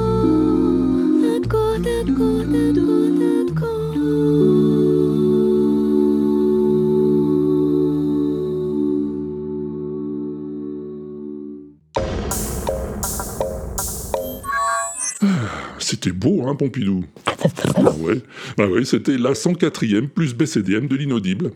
[16.06, 17.04] C'était beau, hein, Pompidou
[17.74, 18.20] Ah ouais,
[18.56, 21.50] bah ouais, c'était la 104e plus BCDM de l'inaudible.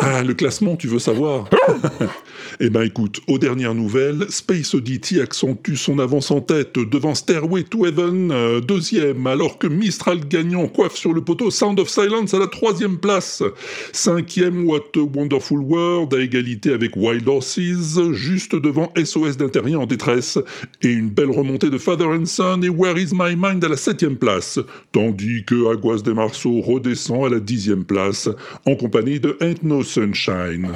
[0.00, 1.48] Ah, le classement, tu veux savoir
[2.60, 7.62] Eh ben écoute, aux dernières nouvelles, Space Oddity accentue son avance en tête devant Stairway
[7.62, 12.34] to Heaven, euh, deuxième, alors que Mistral gagnant coiffe sur le poteau Sound of Silence
[12.34, 13.44] à la troisième place.
[13.92, 17.60] Cinquième, What a Wonderful World, à égalité avec Wild Horses,
[18.10, 20.36] juste devant SOS d'Intérieur en détresse,
[20.82, 23.76] et une belle remontée de Father and Son et Where is My Mind à la
[23.76, 24.58] septième place,
[24.90, 28.28] tandis que Aguas de Marceau redescend à la dixième place,
[28.66, 30.72] en compagnie de Ain't No Sunshine.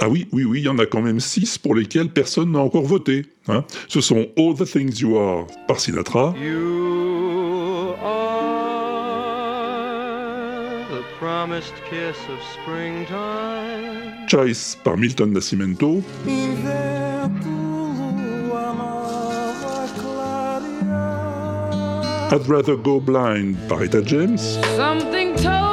[0.00, 2.60] Ah oui, oui, oui, il y en a quand même six pour lesquels personne n'a
[2.60, 3.26] encore voté.
[3.48, 3.64] hein.
[3.88, 8.38] Ce sont All the Things You Are par Sinatra, You are
[10.90, 14.26] the promised kiss of springtime.
[14.28, 16.02] Choice par Milton Nascimento,
[22.30, 25.67] I'd Rather Go Blind par Etta James, Something told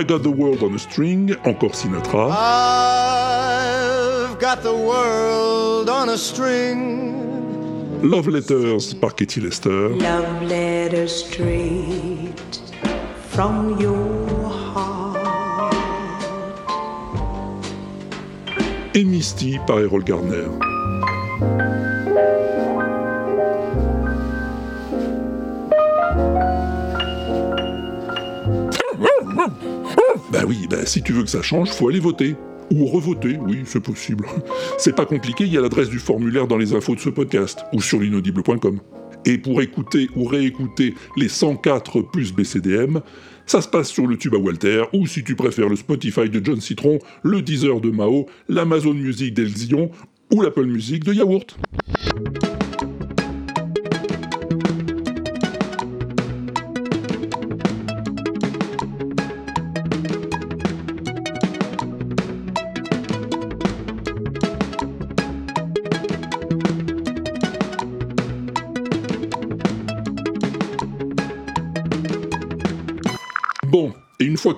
[0.00, 6.16] I Got the World on a String, encore Sinatra, I've got the world on a
[6.16, 8.00] string.
[8.02, 12.62] Love Letters par Katie Lester, Love letter straight
[13.28, 15.18] from your heart.
[18.94, 20.48] et Misty par Errol Garner.
[30.30, 32.36] Bah oui, bah si tu veux que ça change, faut aller voter.
[32.72, 34.26] Ou revoter, oui, c'est possible.
[34.78, 37.64] C'est pas compliqué, il y a l'adresse du formulaire dans les infos de ce podcast,
[37.72, 38.78] ou sur l'inaudible.com.
[39.26, 43.00] Et pour écouter ou réécouter les 104 plus BCDM,
[43.44, 46.40] ça se passe sur le tube à Walter, ou si tu préfères le Spotify de
[46.44, 49.90] John Citron, le Deezer de Mao, l'Amazon Music d'Elzion,
[50.32, 51.58] ou l'Apple Music de Yaourt.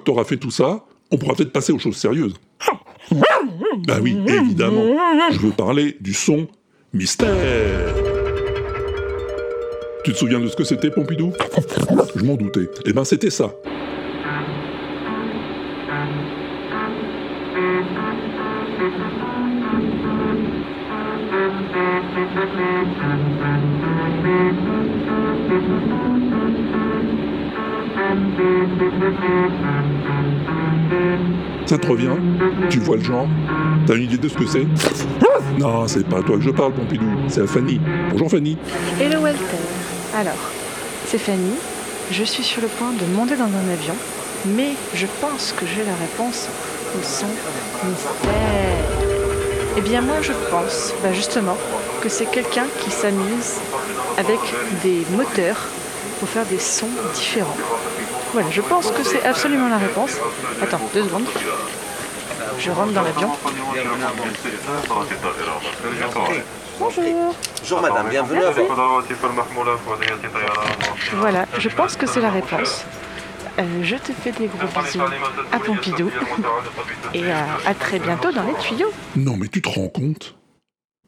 [0.03, 2.35] Que t'auras fait tout ça, on pourra peut-être passer aux choses sérieuses.
[3.87, 4.83] Bah oui, évidemment.
[5.31, 6.47] Je veux parler du son
[6.93, 7.29] mystère.
[10.05, 11.33] Tu te souviens de ce que c'était, Pompidou?
[12.17, 12.69] Je m'en doutais.
[12.85, 13.55] Eh ben, c'était ça.
[31.67, 32.11] Ça te revient
[32.69, 33.27] Tu vois le genre
[33.87, 34.67] T'as une idée de ce que c'est
[35.59, 37.07] Non, c'est pas à toi que je parle, Pompidou.
[37.29, 37.81] C'est à Fanny.
[38.11, 38.59] Bonjour, Fanny.
[39.01, 39.41] Hello Walter.
[40.15, 40.51] Alors,
[41.07, 41.55] c'est Fanny.
[42.11, 43.95] Je suis sur le point de monter dans un avion,
[44.57, 46.49] mais je pense que j'ai la réponse
[46.99, 47.27] au son
[47.89, 49.13] mystère.
[49.79, 51.57] Eh bien moi je pense, bah justement,
[52.03, 53.55] que c'est quelqu'un qui s'amuse
[54.19, 54.39] avec
[54.83, 55.69] des moteurs
[56.21, 57.57] pour faire des sons différents.
[58.33, 60.19] Voilà, je pense que c'est absolument la réponse.
[60.63, 61.27] Attends, deux secondes.
[62.59, 63.31] Je rentre dans l'avion.
[66.79, 67.05] Bonjour.
[67.61, 68.61] Bonjour madame, bienvenue à Merci.
[71.13, 71.19] vous.
[71.19, 72.85] Voilà, je pense que c'est la réponse.
[73.59, 75.03] Euh, je te fais des gros bisous
[75.53, 76.11] à Pompidou
[77.13, 78.91] et à, à très bientôt dans les tuyaux.
[79.15, 80.37] Non, mais tu te rends compte?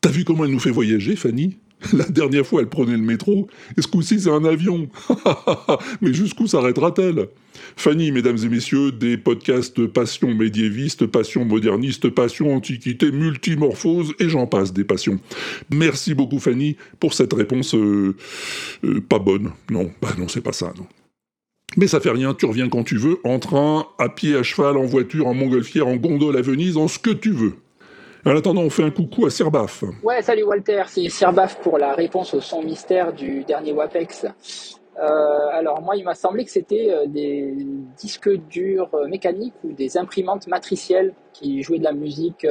[0.03, 1.59] T'as vu comment elle nous fait voyager, Fanny?
[1.93, 4.89] La dernière fois, elle prenait le métro, et ce coup-ci, c'est un avion.
[6.01, 7.28] mais jusqu'où s'arrêtera-t-elle?
[7.76, 14.47] Fanny, mesdames et messieurs, des podcasts passion médiéviste, passion moderniste, passion antiquité, multimorphose, et j'en
[14.47, 15.18] passe des passions.
[15.70, 18.16] Merci beaucoup, Fanny, pour cette réponse euh,
[18.85, 19.51] euh, pas bonne.
[19.70, 20.87] Non, bah non, c'est pas ça, non.
[21.76, 24.76] Mais ça fait rien, tu reviens quand tu veux, en train, à pied, à cheval,
[24.76, 27.55] en voiture, en montgolfière, en gondole à Venise, en ce que tu veux.
[28.27, 29.85] En attendant, on fait un coucou à Serbaf.
[30.03, 34.25] Ouais, salut Walter, c'est Sirbaf pour la réponse au son mystère du dernier WAPEX.
[34.99, 35.03] Euh,
[35.53, 37.55] alors moi, il m'a semblé que c'était euh, des
[37.99, 42.47] disques durs euh, mécaniques ou des imprimantes matricielles qui jouaient de la musique,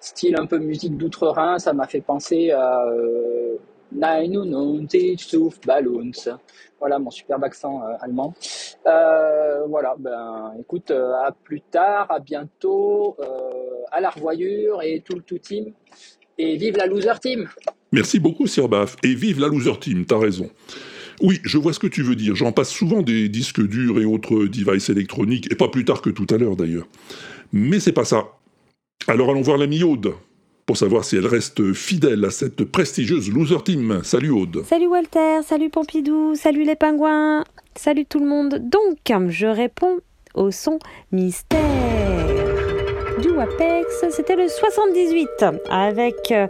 [0.00, 1.58] style un peu musique d'outre-Rhin.
[1.58, 4.88] Ça m'a fait penser à 99 Balloons.
[6.78, 8.34] Voilà mon superbe accent euh, allemand.
[8.86, 13.16] Euh, voilà, ben écoute, euh, à plus tard, à bientôt,
[13.92, 15.72] à la revoyure et tout le tout team.
[16.38, 17.48] Et vive la loser team!
[17.92, 18.96] Merci beaucoup, Sirbaf.
[19.02, 20.48] Et vive la loser team, t'as raison.
[21.20, 22.34] Oui, je vois ce que tu veux dire.
[22.34, 26.08] J'en passe souvent des disques durs et autres devices électroniques, et pas plus tard que
[26.08, 26.86] tout à l'heure d'ailleurs.
[27.52, 28.28] Mais c'est pas ça.
[29.06, 30.14] Alors allons voir l'amie Aude,
[30.70, 34.02] pour savoir si elle reste fidèle à cette prestigieuse loser team.
[34.04, 34.62] Salut Aude.
[34.64, 37.42] Salut Walter, salut Pompidou, salut les pingouins,
[37.74, 38.60] salut tout le monde.
[38.62, 38.98] Donc,
[39.30, 39.98] je réponds
[40.34, 40.78] au son
[41.10, 41.58] mystère
[43.20, 44.04] du WAPEX.
[44.10, 45.28] C'était le 78
[45.68, 46.46] avec euh,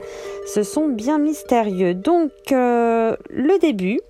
[0.47, 1.95] ce son bien mystérieux.
[1.95, 4.01] Donc, euh, le début,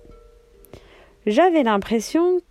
[1.25, 2.41] j'avais l'impression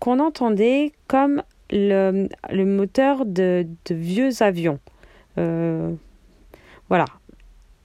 [0.00, 2.26] qu'on entendait comme le,
[2.64, 4.80] moteur de, de vieux avions.
[5.38, 5.92] Euh,
[6.94, 7.06] voilà.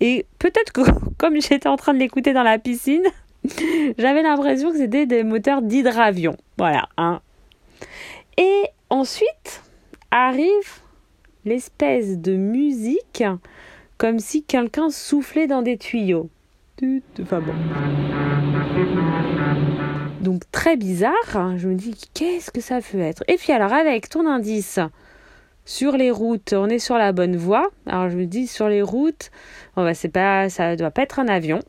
[0.01, 0.81] Et peut-être que
[1.17, 3.01] comme j'étais en train de l'écouter dans la piscine,
[3.97, 6.37] j'avais l'impression que c'était des moteurs d'hydravion.
[6.59, 6.87] Voilà.
[6.97, 7.19] Hein.
[8.37, 9.63] Et ensuite
[10.11, 10.51] arrive
[11.43, 13.23] l'espèce de musique
[13.97, 16.29] comme si quelqu'un soufflait dans des tuyaux.
[17.19, 17.53] Enfin bon.
[20.21, 21.13] Donc très bizarre.
[21.33, 21.55] hein.
[21.57, 23.23] Je me dis qu'est-ce que ça peut être?
[23.27, 24.79] Et puis alors avec ton indice
[25.69, 27.69] sur les routes, on est sur la bonne voie.
[27.85, 29.29] Alors je me dis sur les routes,
[29.75, 31.59] bon bah c'est pas, ça doit pas être un avion.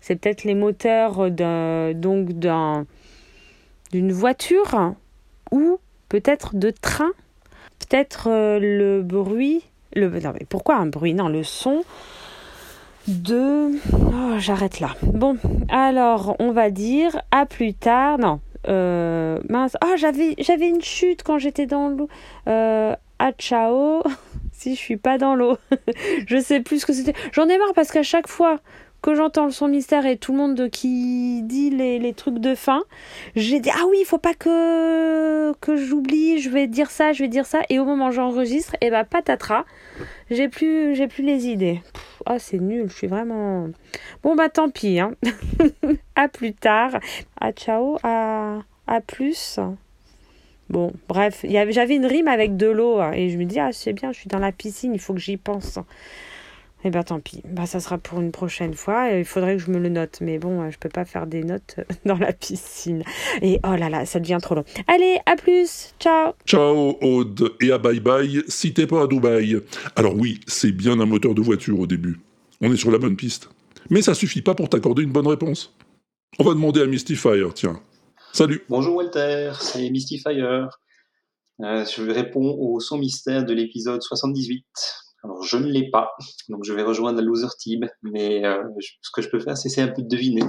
[0.00, 2.86] C'est peut-être les moteurs d'un, donc d'un,
[3.90, 4.94] d'une voiture
[5.50, 7.10] ou peut-être de train.
[7.80, 9.64] Peut-être euh, le bruit,
[9.96, 11.12] le, non mais pourquoi un bruit?
[11.12, 11.82] Non, le son
[13.08, 13.72] de.
[13.92, 14.94] Oh, j'arrête là.
[15.02, 15.36] Bon,
[15.68, 18.18] alors on va dire à plus tard.
[18.18, 18.38] Non,
[18.68, 19.76] euh, mince.
[19.80, 22.08] Ah, j'avais, j'avais une chute quand j'étais dans l'eau.
[22.48, 24.02] Euh, à ciao.
[24.52, 25.56] si je suis pas dans l'eau.
[26.26, 27.14] je sais plus ce que c'était.
[27.32, 28.60] J'en ai marre parce qu'à chaque fois
[29.02, 32.82] que j'entends le son mystère et tout le monde qui dit les, trucs de fin,
[33.36, 37.22] j'ai dit ah oui, il faut pas que que j'oublie, je vais dire ça, je
[37.22, 39.64] vais dire ça et au moment où j'enregistre, et bah patatras,
[40.30, 41.80] j'ai plus j'ai plus les idées.
[42.26, 43.68] Ah c'est nul, je suis vraiment
[44.22, 45.12] Bon bah tant pis hein.
[46.16, 46.98] à plus tard.
[47.40, 49.60] À ciao, à à plus.
[50.68, 53.92] Bon, bref, j'avais une rime avec de l'eau hein, et je me dis ah c'est
[53.92, 55.78] bien, je suis dans la piscine, il faut que j'y pense.
[56.82, 59.10] Eh ben tant pis, bah, ça sera pour une prochaine fois.
[59.10, 61.44] Il faudrait que je me le note, mais bon, euh, je peux pas faire des
[61.44, 63.02] notes euh, dans la piscine.
[63.42, 64.64] Et oh là là, ça devient trop long.
[64.86, 66.32] Allez, à plus, ciao.
[66.46, 69.60] Ciao Aude, et à bye bye si t'es pas à Dubaï.
[69.94, 72.20] Alors oui, c'est bien un moteur de voiture au début.
[72.62, 73.50] On est sur la bonne piste.
[73.90, 75.74] Mais ça suffit pas pour t'accorder une bonne réponse.
[76.38, 77.80] On va demander à Mystifier, tiens.
[78.32, 78.62] Salut.
[78.68, 80.40] Bonjour Walter, c'est Mystifier.
[80.42, 84.64] Euh, je réponds au son mystère de l'épisode 78.
[85.22, 86.12] Alors je ne l'ai pas,
[86.48, 88.62] donc je vais rejoindre la loser team, mais euh,
[89.02, 90.42] ce que je peux faire, c'est essayer un peu de deviner.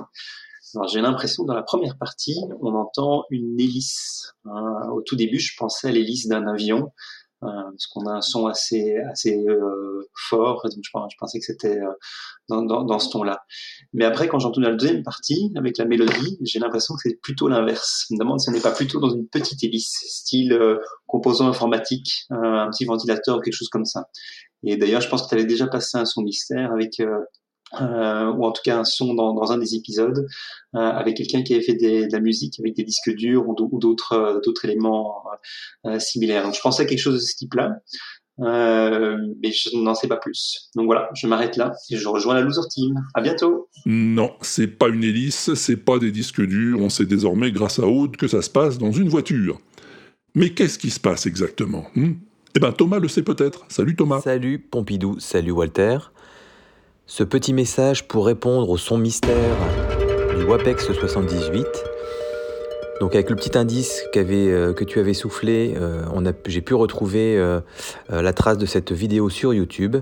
[0.76, 4.34] Alors j'ai l'impression dans la première partie, on entend une hélice.
[4.46, 4.90] hein.
[4.94, 6.92] au tout début, je pensais à l'hélice d'un avion,
[7.42, 11.92] parce qu'on a un son assez assez euh, fort, je, pensais que c'était euh,
[12.50, 13.44] dans, dans, dans ce ton-là.
[13.94, 17.48] Mais après, quand j'entends la deuxième partie avec la mélodie, j'ai l'impression que c'est plutôt
[17.48, 18.06] l'inverse.
[18.10, 21.48] Je me demande si on n'est pas plutôt dans une petite hélice, style euh, composant
[21.48, 24.10] informatique, euh, un petit ventilateur ou quelque chose comme ça.
[24.64, 27.02] Et d'ailleurs, je pense que tu avais déjà passé un son mystère avec,
[27.80, 30.28] euh, ou en tout cas un son dans, dans un des épisodes,
[30.76, 33.80] euh, avec quelqu'un qui avait fait des- de la musique avec des disques durs ou
[33.80, 35.24] d'autres euh, d'autres éléments
[35.86, 36.44] euh, similaires.
[36.44, 37.78] Donc je pensais à quelque chose de ce type-là.
[38.40, 40.72] Euh, mais je n'en sais pas plus.
[40.76, 42.96] Donc voilà, je m'arrête là et je rejoins la loser team.
[43.14, 43.70] À bientôt.
[43.86, 47.86] Non, c'est pas une hélice, c'est pas des disques durs, on sait désormais grâce à
[47.86, 49.60] Aude que ça se passe dans une voiture.
[50.34, 52.14] Mais qu'est-ce qui se passe exactement hmm?
[52.56, 53.66] Eh ben Thomas le sait peut-être.
[53.70, 54.22] Salut Thomas.
[54.22, 55.98] Salut Pompidou, salut Walter.
[57.14, 59.58] Ce petit message pour répondre au son mystère
[60.38, 61.66] du WAPEX 78.
[63.02, 66.06] Donc avec le petit indice qu'avait, euh, que tu avais soufflé, euh,
[66.46, 67.60] j'ai pu retrouver euh,
[68.10, 69.98] la trace de cette vidéo sur YouTube,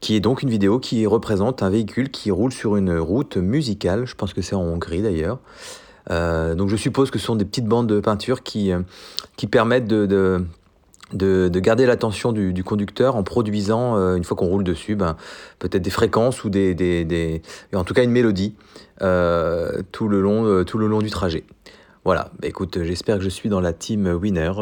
[0.00, 4.04] qui est donc une vidéo qui représente un véhicule qui roule sur une route musicale,
[4.04, 5.38] je pense que c'est en Hongrie d'ailleurs.
[6.10, 8.72] Donc je suppose que ce sont des petites bandes de peinture qui,
[9.36, 10.42] qui permettent de,
[11.12, 14.94] de, de garder l'attention du, du conducteur en produisant, euh, une fois qu'on roule dessus,
[14.96, 15.16] ben,
[15.58, 17.42] peut-être des fréquences ou des, des, des-
[17.74, 18.54] en tout cas une mélodie
[19.02, 21.44] euh, tout, le long, euh, tout le long du trajet.
[22.04, 24.52] Voilà, écoute, j'espère que je suis dans la team winner.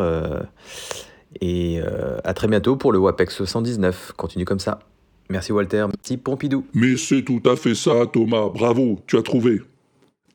[1.41, 1.81] et
[2.25, 4.13] à très bientôt pour le WAPEX 119.
[4.17, 4.81] Continue comme ça.
[5.29, 6.65] Merci Walter, merci Pompidou.
[6.75, 9.61] Mais c'est tout à fait ça Thomas, bravo, tu as trouvé.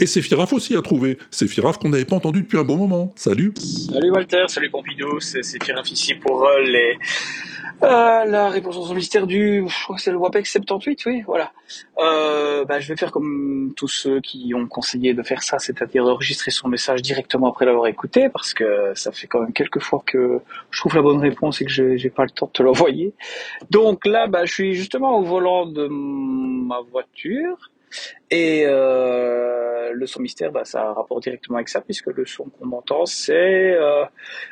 [0.01, 1.19] Et Firaf aussi a trouvé.
[1.29, 3.13] C'est Firaf qu'on n'avait pas entendu depuis un bon moment.
[3.15, 3.53] Salut.
[3.55, 6.97] Salut Walter, salut Pompidou, c'est Pierre ici pour euh, les
[7.83, 11.51] euh, la réponse au mystère du je crois que c'est le WAPEX 78, oui, voilà.
[11.99, 16.05] Euh, bah, je vais faire comme tous ceux qui ont conseillé de faire ça, c'est-à-dire
[16.05, 20.03] enregistrer son message directement après l'avoir écouté, parce que ça fait quand même quelques fois
[20.05, 20.39] que
[20.69, 23.13] je trouve la bonne réponse et que j'ai j'ai pas le temps de te l'envoyer.
[23.69, 27.70] Donc là, bah, je suis justement au volant de ma voiture.
[28.29, 32.25] Et euh, le son mystère, bah, ça a un rapport directement avec ça, puisque le
[32.25, 34.05] son qu'on entend, c'est euh,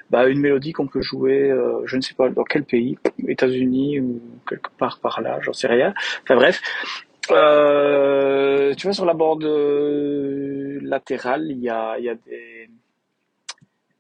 [0.10, 4.00] bah, une mélodie qu'on peut jouer, euh, je ne sais pas dans quel pays, États-Unis
[4.00, 5.94] ou quelque part par là, j'en sais rien.
[6.24, 6.62] Enfin bref,
[7.32, 12.70] euh, tu vois sur la bande euh, latérale, il y a, y a des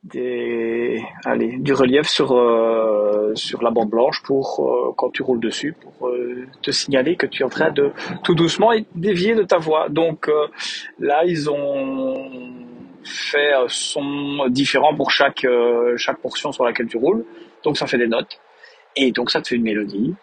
[0.04, 5.41] des allez du relief sur euh, sur la bande blanche pour euh, quand tu roules
[5.41, 7.91] dessus pour euh, te signaler que tu es en train de
[8.24, 10.47] tout doucement dévier de ta voie donc euh,
[11.00, 12.16] là ils ont
[13.04, 17.26] fait un son différent pour chaque euh, chaque portion sur laquelle tu roules.
[17.64, 18.39] Donc ça fait des notes.
[18.95, 20.16] Et donc ça te fait une mélodie.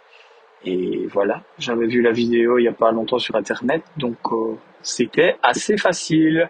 [0.65, 1.43] Et voilà.
[1.59, 3.83] J'avais vu la vidéo il y a pas longtemps sur internet.
[3.97, 6.49] Donc euh, c'était assez facile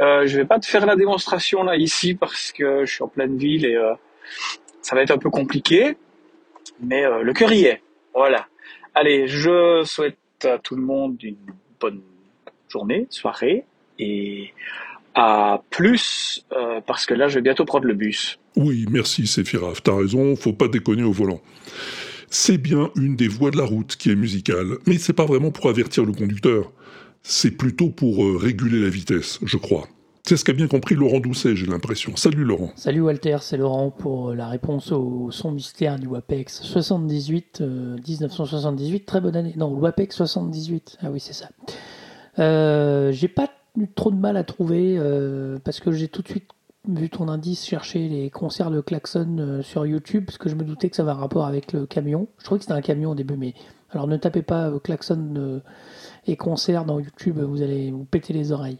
[0.00, 3.08] euh, je vais pas te faire la démonstration là ici parce que je suis en
[3.08, 3.92] pleine ville et euh,
[4.82, 5.96] ça va être un peu compliqué,
[6.80, 7.82] mais euh, le cœur y est.
[8.14, 8.46] Voilà.
[8.94, 11.36] Allez, je souhaite à tout le monde une
[11.78, 12.00] bonne
[12.68, 13.64] journée, soirée
[13.98, 14.52] et
[15.14, 16.46] à plus
[16.86, 18.38] parce que là je vais bientôt prendre le bus.
[18.56, 21.40] Oui, merci Séphiraf, t'as raison, faut pas déconner au volant.
[22.30, 25.50] C'est bien une des voies de la route qui est musicale, mais c'est pas vraiment
[25.50, 26.72] pour avertir le conducteur.
[27.22, 29.86] C'est plutôt pour euh, réguler la vitesse, je crois.
[30.26, 32.14] C'est ce qu'a bien compris Laurent Doucet, j'ai l'impression.
[32.16, 32.70] Salut Laurent.
[32.76, 39.06] Salut Walter, c'est Laurent pour la réponse au son mystère du WAPEX 78, euh, 1978,
[39.06, 39.54] très bonne année.
[39.56, 41.48] Non, WAPEX 78, ah oui c'est ça.
[42.38, 43.48] Euh, j'ai pas
[43.78, 46.48] eu trop de mal à trouver euh, parce que j'ai tout de suite
[46.88, 50.64] vu ton indice chercher les concerts de klaxon euh, sur YouTube parce que je me
[50.64, 52.28] doutais que ça avait un rapport avec le camion.
[52.38, 53.54] Je trouvais que c'était un camion au début, mais
[53.90, 55.60] alors ne tapez pas euh, klaxon euh,
[56.26, 58.78] et concert dans YouTube, vous allez vous péter les oreilles.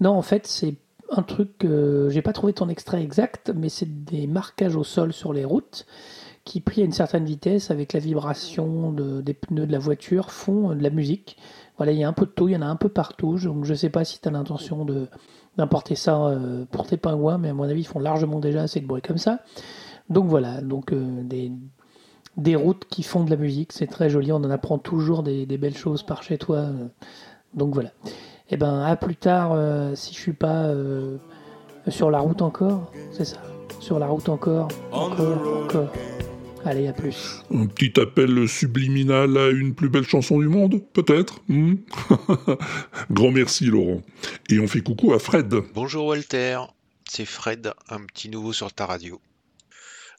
[0.00, 0.74] Non, en fait, c'est
[1.10, 5.12] un truc que j'ai pas trouvé ton extrait exact, mais c'est des marquages au sol
[5.12, 5.86] sur les routes
[6.44, 10.30] qui, pris à une certaine vitesse, avec la vibration de- des pneus de la voiture,
[10.30, 11.36] font euh, de la musique.
[11.76, 13.36] Voilà, il y a un peu de tout, il y en a un peu partout.
[13.38, 15.08] Donc je sais pas si tu as l'intention de
[15.56, 18.78] d'importer ça euh, pour tes pingouins, mais à mon avis, ils font largement déjà assez
[18.80, 19.40] de bruit comme ça.
[20.10, 21.50] Donc voilà, donc euh, des,
[22.36, 25.46] des routes qui font de la musique, c'est très joli, on en apprend toujours des,
[25.46, 26.66] des belles choses par chez toi.
[27.54, 27.90] donc voilà.
[28.48, 31.16] Et ben à plus tard, euh, si je suis pas euh,
[31.88, 33.38] sur la route encore, c'est ça,
[33.80, 35.92] sur la route encore, encore, encore.
[36.64, 37.42] Allez, à plus.
[37.52, 41.74] Un petit appel subliminal à une plus belle chanson du monde, peut-être hmm?
[43.10, 44.02] Grand merci Laurent.
[44.48, 45.52] Et on fait coucou à Fred.
[45.74, 46.58] Bonjour Walter,
[47.08, 49.20] c'est Fred, un petit nouveau sur ta radio.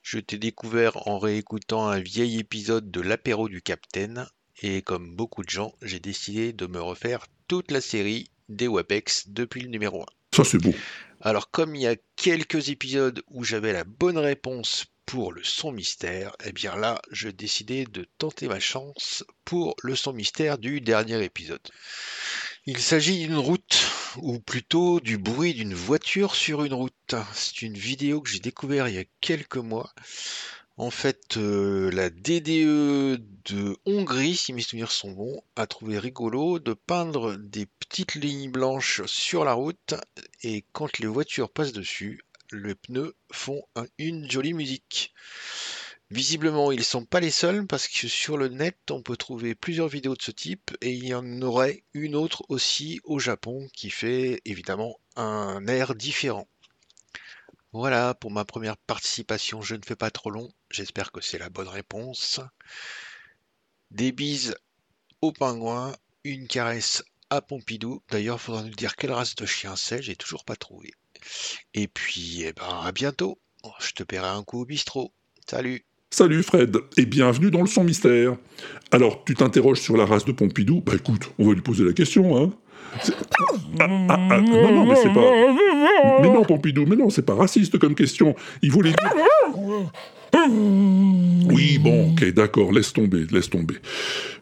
[0.10, 4.26] Je t'ai découvert en réécoutant un vieil épisode de l'apéro du Capitaine,
[4.62, 9.28] et comme beaucoup de gens, j'ai décidé de me refaire toute la série des WAPEX
[9.28, 10.06] depuis le numéro 1.
[10.34, 10.74] Ça c'est beau.
[11.20, 15.74] Alors comme il y a quelques épisodes où j'avais la bonne réponse pour le son
[15.74, 20.80] mystère, eh bien là, je décidais de tenter ma chance pour le son mystère du
[20.80, 21.68] dernier épisode.
[22.66, 23.87] Il s'agit d'une route,
[24.22, 27.16] ou plutôt du bruit d'une voiture sur une route.
[27.34, 29.94] C'est une vidéo que j'ai découvert il y a quelques mois.
[30.78, 36.60] En fait, euh, la DDE de Hongrie, si mes souvenirs sont bons, a trouvé rigolo
[36.60, 39.96] de peindre des petites lignes blanches sur la route
[40.44, 45.14] et quand les voitures passent dessus, les pneus font un- une jolie musique.
[46.10, 49.90] Visiblement, ils sont pas les seuls parce que sur le net, on peut trouver plusieurs
[49.90, 53.90] vidéos de ce type et il y en aurait une autre aussi au Japon qui
[53.90, 56.48] fait évidemment un air différent.
[57.74, 61.50] Voilà pour ma première participation, je ne fais pas trop long, j'espère que c'est la
[61.50, 62.40] bonne réponse.
[63.92, 64.56] Des bises
[65.22, 65.94] au pingouin,
[66.24, 68.02] une caresse à Pompidou.
[68.10, 70.94] D'ailleurs, faudra nous dire quelle race de chien c'est, j'ai toujours pas trouvé.
[71.74, 73.40] Et puis, eh ben, à bientôt.
[73.80, 75.12] Je te paierai un coup au bistrot.
[75.50, 75.86] Salut.
[76.10, 78.38] Salut Fred, et bienvenue dans le son mystère.
[78.92, 80.82] Alors, tu t'interroges sur la race de Pompidou?
[80.82, 82.54] Bah écoute, on va lui poser la question, hein.
[83.78, 86.22] Ah, ah, ah, non, non, mais c'est pas...
[86.22, 88.36] Mais non, Pompidou, mais non, c'est pas raciste comme question.
[88.62, 89.12] Il voulait dire...
[91.50, 93.76] Oui, bon, ok, d'accord, laisse tomber, laisse tomber.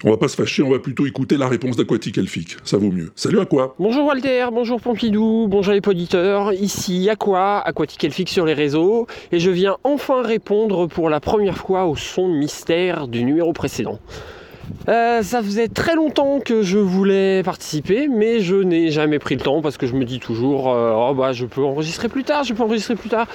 [0.03, 2.57] On va pas se fâcher, on va plutôt écouter la réponse d'Aquatique Elfique.
[2.63, 3.11] Ça vaut mieux.
[3.15, 8.45] Salut à quoi Bonjour Walter, bonjour Pompidou, bonjour les auditeurs, ici Aqua, Aquatique Elfique sur
[8.45, 13.23] les réseaux, et je viens enfin répondre pour la première fois au son mystère du
[13.23, 13.99] numéro précédent.
[14.87, 19.41] Euh, ça faisait très longtemps que je voulais participer, mais je n'ai jamais pris le
[19.41, 22.43] temps parce que je me dis toujours, euh, oh bah je peux enregistrer plus tard,
[22.43, 23.27] je peux enregistrer plus tard.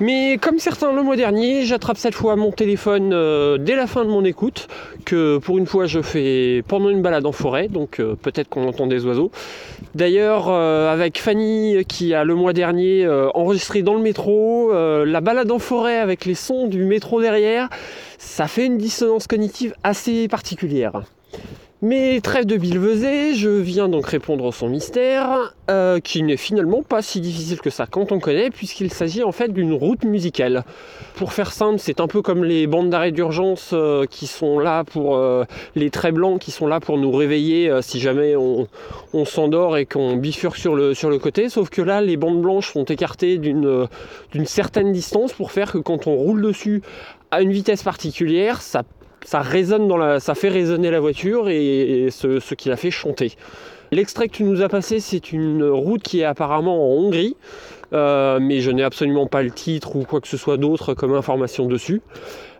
[0.00, 4.04] Mais comme certains le mois dernier, j'attrape cette fois mon téléphone euh, dès la fin
[4.04, 4.66] de mon écoute,
[5.04, 8.66] que pour une fois je fais pendant une balade en forêt, donc euh, peut-être qu'on
[8.66, 9.30] entend des oiseaux.
[9.94, 15.50] D'ailleurs, euh, avec Fanny qui a le mois dernier enregistré dans le métro, la balade
[15.50, 17.68] en forêt avec les sons du métro derrière,
[18.18, 21.02] ça fait une dissonance cognitive assez particulière.
[21.86, 26.82] Mais trêve de bilvesée, je viens donc répondre au son mystère, euh, qui n'est finalement
[26.82, 30.64] pas si difficile que ça quand on connaît, puisqu'il s'agit en fait d'une route musicale.
[31.14, 34.82] Pour faire simple, c'est un peu comme les bandes d'arrêt d'urgence euh, qui sont là
[34.84, 38.66] pour euh, les traits blancs qui sont là pour nous réveiller si jamais on,
[39.26, 42.72] s'endort et qu'on bifurque sur le, sur le côté, sauf que là les bandes blanches
[42.72, 43.88] sont écartées d'une
[44.46, 46.80] certaine distance pour faire que quand on roule dessus
[47.30, 48.84] à une vitesse particulière, ça
[49.24, 53.32] ça fait résonner la voiture et, ce qui la fait chanter.
[53.90, 57.36] L'extrait que tu nous as passé, c'est une route qui est apparemment en Hongrie,
[57.92, 61.14] euh, mais je n'ai absolument pas le titre ou quoi que ce soit d'autre comme
[61.14, 62.00] information dessus.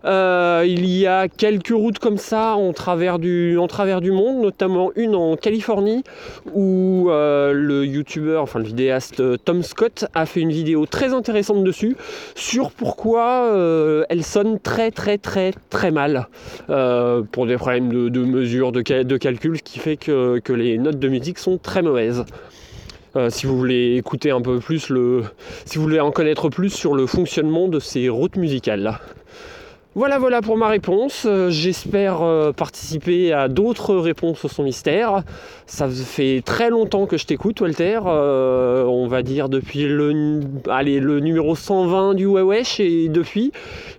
[0.05, 5.36] Euh, il y a quelques routes comme ça en travers du, monde, notamment une en
[5.36, 6.05] Californie
[6.52, 11.64] où euh, le youtubeur, enfin vidéaste euh, Tom Scott a fait une vidéo très intéressante
[11.64, 11.96] dessus
[12.34, 16.28] sur pourquoi euh, elle sonne très très très très mal
[17.32, 20.98] pour des problèmes de, mesure, de, ca- de calcul, ce qui fait que, les notes
[20.98, 22.24] de musique sont très mauvaises.
[23.28, 25.22] Si vous voulez écouter un peu plus le,
[25.64, 28.98] si vous voulez en connaître plus sur le fonctionnement de ces routes musicales.
[29.97, 31.24] Voilà, voilà pour ma réponse.
[31.24, 35.22] Euh, J'espère euh, participer à d'autres réponses au son mystère.
[35.66, 38.01] Ça fait très longtemps que je t'écoute, Walter.
[38.05, 43.53] Euh, on va dire depuis le, numéro 120 du Wewesh et depuis.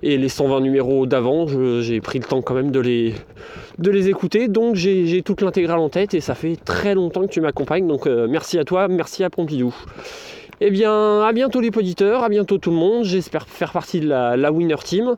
[0.04, 4.50] Et les 120 numéros d'avant, j'ai pris le temps quand même de les, écouter.
[4.50, 7.88] Donc j'ai toute l'intégrale en tête et ça fait très longtemps que tu m'accompagnes.
[7.88, 9.74] Donc merci à toi, merci à Pompidou.
[10.62, 13.04] Eh bien, à bientôt les auditeurs, à bientôt tout le monde.
[13.04, 15.16] J'espère faire partie de la, la winner team.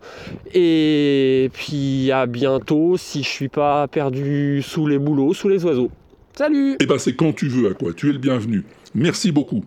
[0.53, 5.91] Et puis à bientôt si je suis pas perdu sous les bouleaux, sous les oiseaux.
[6.35, 8.63] Salut Eh ben c'est quand tu veux à quoi, tu es le bienvenu.
[8.93, 9.63] Merci beaucoup.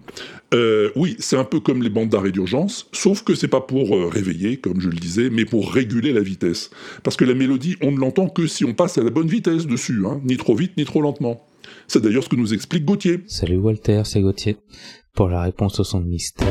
[0.54, 3.96] Euh, oui, c'est un peu comme les bandes d'arrêt d'urgence, sauf que c'est pas pour
[3.96, 6.70] euh, réveiller, comme je le disais, mais pour réguler la vitesse.
[7.04, 9.66] Parce que la mélodie, on ne l'entend que si on passe à la bonne vitesse
[9.66, 11.46] dessus, hein, ni trop vite, ni trop lentement.
[11.86, 13.20] C'est d'ailleurs ce que nous explique Gauthier.
[13.26, 14.56] Salut Walter, c'est Gauthier.
[15.14, 16.48] Pour la réponse au son de mystère,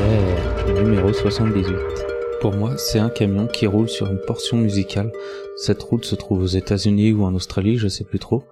[0.84, 1.66] numéro 78.
[2.41, 5.12] Pour moi, c'est un camion qui roule sur une portion musicale.
[5.57, 8.43] Cette route se trouve aux États-Unis ou en Australie, je sais plus trop.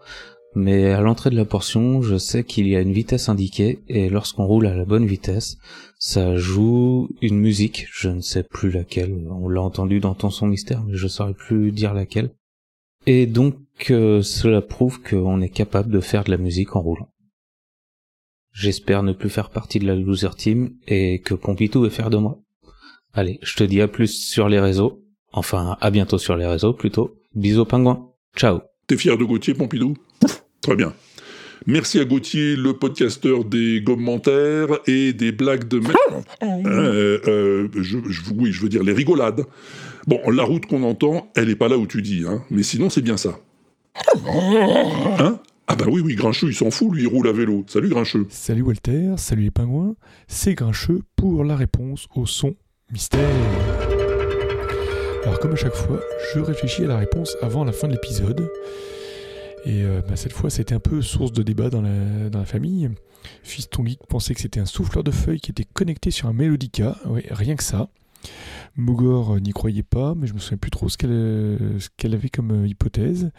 [0.56, 4.10] Mais à l'entrée de la portion, je sais qu'il y a une vitesse indiquée, et
[4.10, 5.58] lorsqu'on roule à la bonne vitesse,
[6.00, 10.48] ça joue une musique, je ne sais plus laquelle, on l'a entendu dans ton son
[10.48, 12.32] mystère, mais je saurais plus dire laquelle.
[13.06, 13.56] Et donc,
[13.92, 17.10] euh, cela prouve qu'on est capable de faire de la musique en roulant.
[18.60, 22.18] J'espère ne plus faire partie de la loser team et que Pompidou est fier de
[22.18, 22.40] moi.
[23.14, 25.04] Allez, je te dis à plus sur les réseaux.
[25.32, 27.16] Enfin, à bientôt sur les réseaux plutôt.
[27.36, 28.08] Bisous pingouin.
[28.36, 28.62] Ciao.
[28.88, 29.96] T'es fier de Gauthier, Pompidou?
[30.62, 30.94] Très bien.
[31.68, 35.82] Merci à Gauthier, le podcasteur des commentaires et des blagues de...
[36.42, 39.44] Euh, euh, je, je- oui, je veux dire les rigolades.
[40.08, 42.90] Bon, la route qu'on entend, elle est pas là où tu dis, hein, mais sinon
[42.90, 43.38] c'est bien ça.
[45.20, 45.40] Hein?
[45.70, 47.66] Ah bah oui, oui, Grincheux, il s'en fout, lui, il roule à vélo.
[47.68, 48.26] Salut Grincheux.
[48.30, 49.96] Salut Walter, salut les pingouins,
[50.30, 52.56] c'est Grincheux pour la réponse au son
[52.90, 53.28] mystère.
[55.24, 56.00] Alors comme à chaque fois,
[56.34, 58.50] je réfléchis à la réponse avant la fin de l'épisode.
[59.66, 62.46] Et euh, bah, cette fois, c'était un peu source de débat dans la, dans la
[62.46, 62.90] famille.
[63.44, 66.96] Fiston Geek pensait que c'était un souffleur de feuilles qui était connecté sur un Melodica,
[67.08, 67.90] ouais, rien que ça.
[68.78, 72.30] Mogor euh, n'y croyait pas, mais je me souviens plus trop ce qu'elle euh, avait
[72.30, 73.32] comme euh, hypothèse.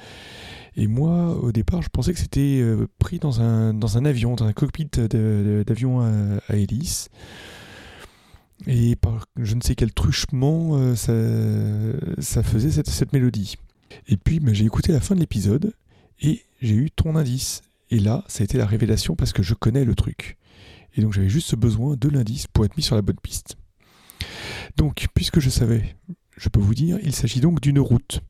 [0.76, 2.62] Et moi, au départ, je pensais que c'était
[3.01, 6.01] pris dans un, avion, dans un cockpit d'avion
[6.49, 7.09] à, hélice.
[8.68, 11.12] Et par je ne sais quel truchement, ça,
[12.45, 13.57] faisait cette, mélodie.
[14.07, 15.72] Et puis, bah, j'ai écouté la fin de l'épisode
[16.20, 17.62] et j'ai eu ton indice.
[17.91, 20.36] Et là, ça a été la révélation parce que je connais le truc.
[20.95, 23.57] Et donc, j'avais juste besoin de l'indice pour être mis sur la bonne piste.
[24.76, 25.97] Donc, puisque je savais,
[26.36, 28.20] je peux vous dire, il s'agit donc d'une route.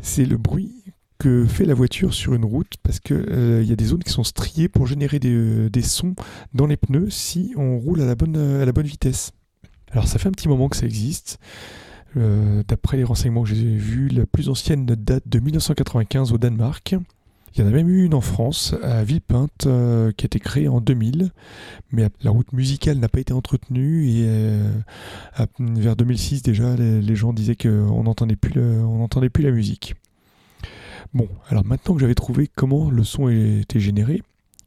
[0.00, 0.84] C'est le bruit
[1.18, 4.24] que fait la voiture sur une route parce qu'il y a des zones qui sont
[4.24, 6.14] striées pour générer des, euh, sons
[6.54, 9.32] dans les pneus si on roule à la bonne, à la bonne vitesse.
[9.90, 11.38] Alors ça fait un petit moment que ça existe.
[12.16, 16.96] Euh, D'après les renseignements que j'ai vus, la plus ancienne date de 1995 au Danemark.
[17.54, 20.38] Il y en a même eu une en France, à Villepinte, euh, qui a été
[20.38, 21.30] créée en 2000,
[21.90, 24.72] mais la route musicale n'a pas été entretenue et euh,
[25.58, 29.96] vers 2006 déjà, les, gens disaient qu'on n'entendait plus, la musique.
[31.12, 34.22] Bon, alors maintenant que j'avais trouvé comment le son était généré,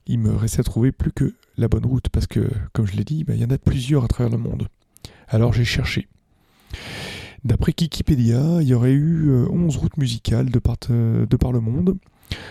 [0.08, 3.06] il me restait à trouver plus que la bonne route, parce que, comme je l'ai
[3.06, 4.68] dit, bah, il y en a plusieurs à travers le monde.
[5.30, 6.08] Alors j'ai cherché.
[7.44, 11.60] D'après Wikipédia, il y aurait eu euh, 11 routes musicales de euh, de par le
[11.60, 11.98] monde,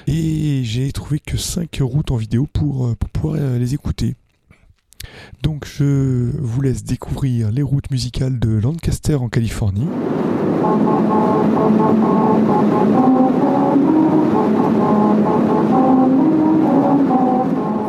[0.07, 4.17] et j'ai trouvé que 5 routes en vidéo pour, euh, pour pouvoir euh, les écouter.
[5.43, 9.89] Donc je vous laisse découvrir les routes musicales de Lancaster en Californie.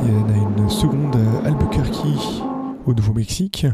[0.01, 1.93] Il y en a une seconde à Albuquerque
[2.85, 3.67] au Nouveau-Mexique.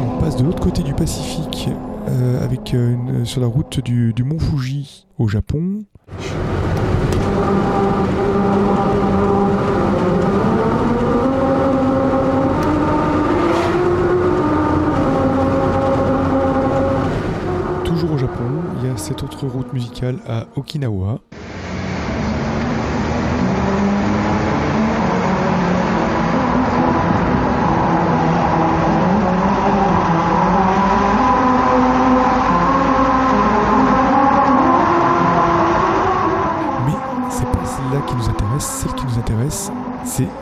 [0.00, 1.68] On passe de l'autre côté du Pacifique
[2.08, 5.84] euh, avec euh, une- sur la route du mont Fuji au Japon.
[17.84, 18.44] Toujours au Japon,
[18.82, 21.20] il y a cette autre route musicale à Okinawa.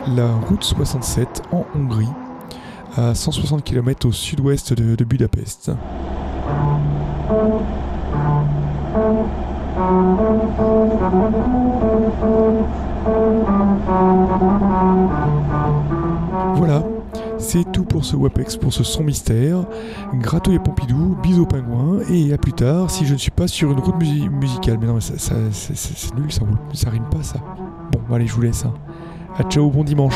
[0.09, 2.09] La route 67 en Hongrie,
[2.97, 5.71] à 160 km au sud-ouest de, Budapest.
[16.57, 16.83] Voilà,
[17.39, 19.65] c'est tout pour ce WAPEX, pour ce son mystère.
[20.15, 23.81] Gratouille Pompidou, bisous aux et à plus tard si je ne suis pas sur une
[23.81, 24.79] route musi- musicale.
[24.81, 27.39] Mais non, mais ça, c'est- nul, ça, rime pas ça.
[27.93, 28.65] Bon, allez, je vous laisse.
[28.65, 28.73] hein.
[29.37, 30.14] À ciao, bon dimanche.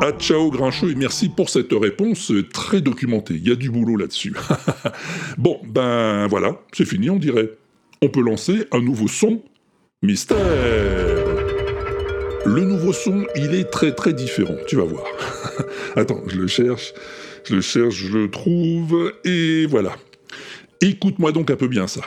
[0.00, 3.34] Ah ciao Grincheux et merci pour cette réponse très documentée.
[3.34, 4.32] Il y a du boulot là-dessus.
[5.38, 7.50] bon, ben voilà, c'est fini on dirait.
[8.00, 9.42] On peut lancer un nouveau son
[10.02, 10.38] mystère.
[12.46, 15.04] Le nouveau son, il est très très différent, tu vas voir.
[15.96, 16.94] Attends, je le cherche,
[17.42, 19.96] je le cherche, je le trouve, et voilà.
[20.80, 22.02] Écoute-moi donc un peu bien ça.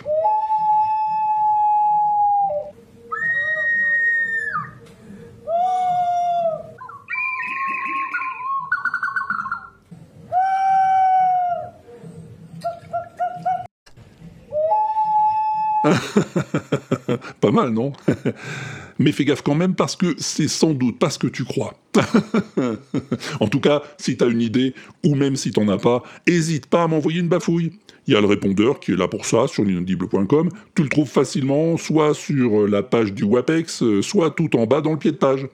[17.58, 17.94] Mal, non
[19.00, 21.76] Mais fais gaffe quand même parce que c'est sans doute pas ce que tu crois.
[23.40, 26.84] en tout cas, si t'as une idée, ou même si t'en as pas, hésite pas
[26.84, 27.74] à m'envoyer une bafouille.
[28.08, 30.50] Il y a le répondeur qui est là pour ça sur l'inaudible.com.
[30.76, 34.94] Tu le trouves facilement soit sur la page du WAPEX, soit tout en bas dans
[34.94, 35.48] le pied de page.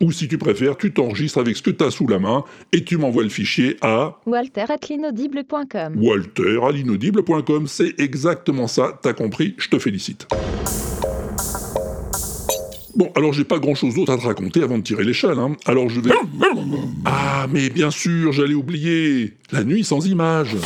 [0.00, 2.96] Ou si tu préfères, tu t'enregistres avec ce que t'as sous la main et tu
[2.96, 5.96] m'envoies le fichier à Walter at l'inaudible.com.
[5.96, 7.66] walter à l'inaudible.com.
[7.66, 10.26] C'est exactement ça, t'as compris, je te félicite.
[12.96, 15.56] Bon, alors j'ai pas grand chose d'autre à te raconter avant de tirer l'échelle, hein.
[15.66, 16.10] Alors je vais.
[17.04, 20.56] Ah, mais bien sûr, j'allais oublier La nuit sans image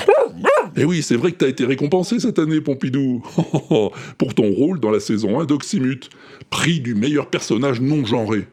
[0.76, 3.22] Eh oui, c'est vrai que t'as été récompensé cette année, Pompidou
[4.18, 6.10] Pour ton rôle dans la saison 1 d'Oxymute.
[6.50, 8.46] Prix du meilleur personnage non genré.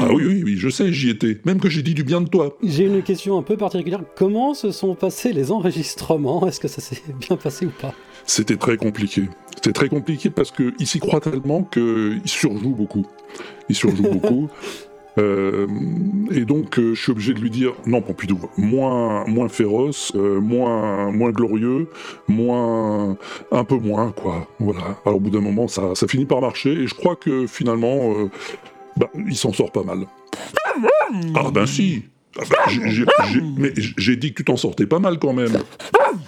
[0.00, 1.38] Ah oui, oui, oui, je sais, j'y étais.
[1.44, 2.56] Même que j'ai dit du bien de toi.
[2.62, 4.00] J'ai une question un peu particulière.
[4.16, 6.46] Comment se sont passés les enregistrements?
[6.46, 7.94] Est-ce que ça s'est bien passé ou pas?
[8.28, 9.22] C'était très compliqué.
[9.54, 13.06] C'était très compliqué parce qu'il s'y croit tellement qu'il surjoue beaucoup.
[13.68, 14.48] Il surjoue beaucoup.
[15.18, 15.66] Euh,
[16.30, 20.38] et donc, euh, je suis obligé de lui dire non, Pompidou, moins, moins féroce, euh,
[20.40, 21.88] moins, moins glorieux,
[22.28, 23.16] moins,
[23.50, 24.46] un peu moins, quoi.
[24.60, 24.96] Voilà.
[25.04, 28.14] Alors, au bout d'un moment, ça, ça finit par marcher, et je crois que finalement,
[28.96, 30.06] bah, il s'en sort pas mal.
[31.34, 32.04] Ah ben si.
[32.38, 35.32] Ah ben, j'ai- j'ai- j'ai- mais j'ai dit que tu t'en sortais pas mal quand
[35.32, 35.50] même.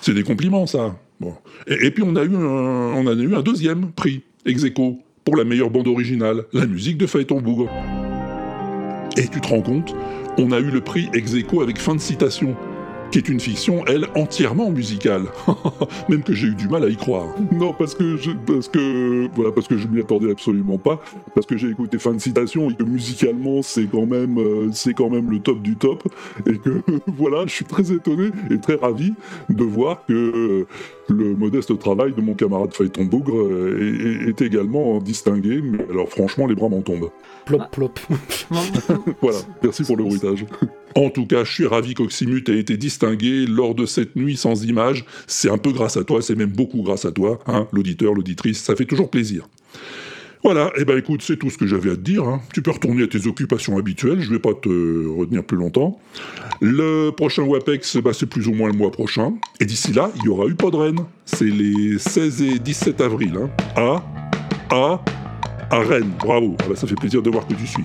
[0.01, 0.97] C'est des compliments, ça.
[1.21, 1.35] Bon.
[1.67, 4.65] Et, puis on a eu un, on a eu un deuxième prix, ex
[5.25, 7.69] pour la meilleure bande originale, la musique de Phaéton Bougre.
[9.19, 9.95] Et tu te rends compte,
[10.39, 12.57] on a eu le prix ex avec fin de citation,
[13.11, 15.25] qui est une fiction, elle, entièrement musicale.
[16.09, 17.27] Même que j'ai eu du mal à y croire.
[17.53, 21.03] Non, parce que je, parce que, voilà, parce que je m'y attendais absolument pas,
[21.35, 24.95] parce que j'ai écouté fin de citation et que musicalement c'est quand même, euh, c'est
[24.95, 26.03] quand même le top du top,
[26.47, 29.13] et que voilà, je suis très étonné et très ravi
[29.49, 30.67] de voir que
[31.11, 35.61] le modeste travail de mon camarade Phaéton Bougre euh, est, est- est également distingué.
[35.63, 37.11] Mais alors franchement, les bras m'en tombent.
[37.47, 37.99] Plop, plop.
[39.23, 40.45] voilà, merci pour le bruitage.
[40.95, 44.65] En tout cas, je suis ravi qu'Oxymute ait été distingué lors de cette nuit sans
[44.65, 45.05] images.
[45.27, 48.61] C'est un peu grâce à toi, c'est même beaucoup grâce à toi, hein, l'auditeur, l'auditrice,
[48.63, 49.49] ça fait toujours plaisir.
[50.43, 52.25] Voilà, et ben écoute, c'est tout ce que j'avais à te dire.
[52.25, 52.41] hein.
[52.55, 56.01] Tu peux retourner à tes occupations habituelles, je vais pas te retenir plus longtemps.
[56.63, 59.35] Le prochain WAPEX, bah, c'est plus ou moins le mois prochain.
[59.61, 60.97] Et d'ici là, il y aura eu Podren.
[61.27, 63.39] C'est les 16 et 17 avril.
[63.39, 63.51] Hein.
[63.77, 65.05] À, à,
[65.71, 66.11] à Rennes.
[66.19, 67.85] Bravo, Ah bah, ça fait plaisir de voir que tu suis.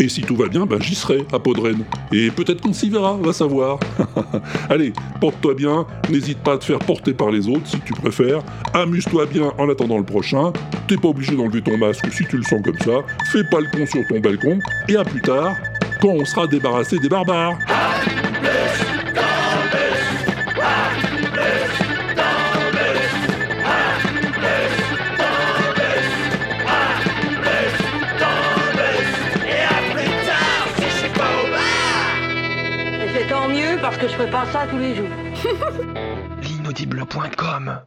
[0.00, 1.84] Et si tout va bien, ben j'y serai à Podren.
[2.12, 3.78] Et peut-être qu'on s'y verra, va savoir.
[4.70, 8.42] Allez, porte-toi bien, n'hésite pas à te faire porter par les autres si tu préfères.
[8.74, 10.52] Amuse-toi bien en attendant le prochain.
[10.88, 13.04] T'es pas obligé d'enlever ton masque si tu le sens comme ça.
[13.30, 14.58] Fais pas le con sur ton balcon.
[14.88, 15.54] Et à plus tard,
[16.00, 17.58] quand on sera débarrassé des barbares.
[34.08, 35.08] Je fais pas ça tous les jours.
[36.42, 37.82] L'inaudible.com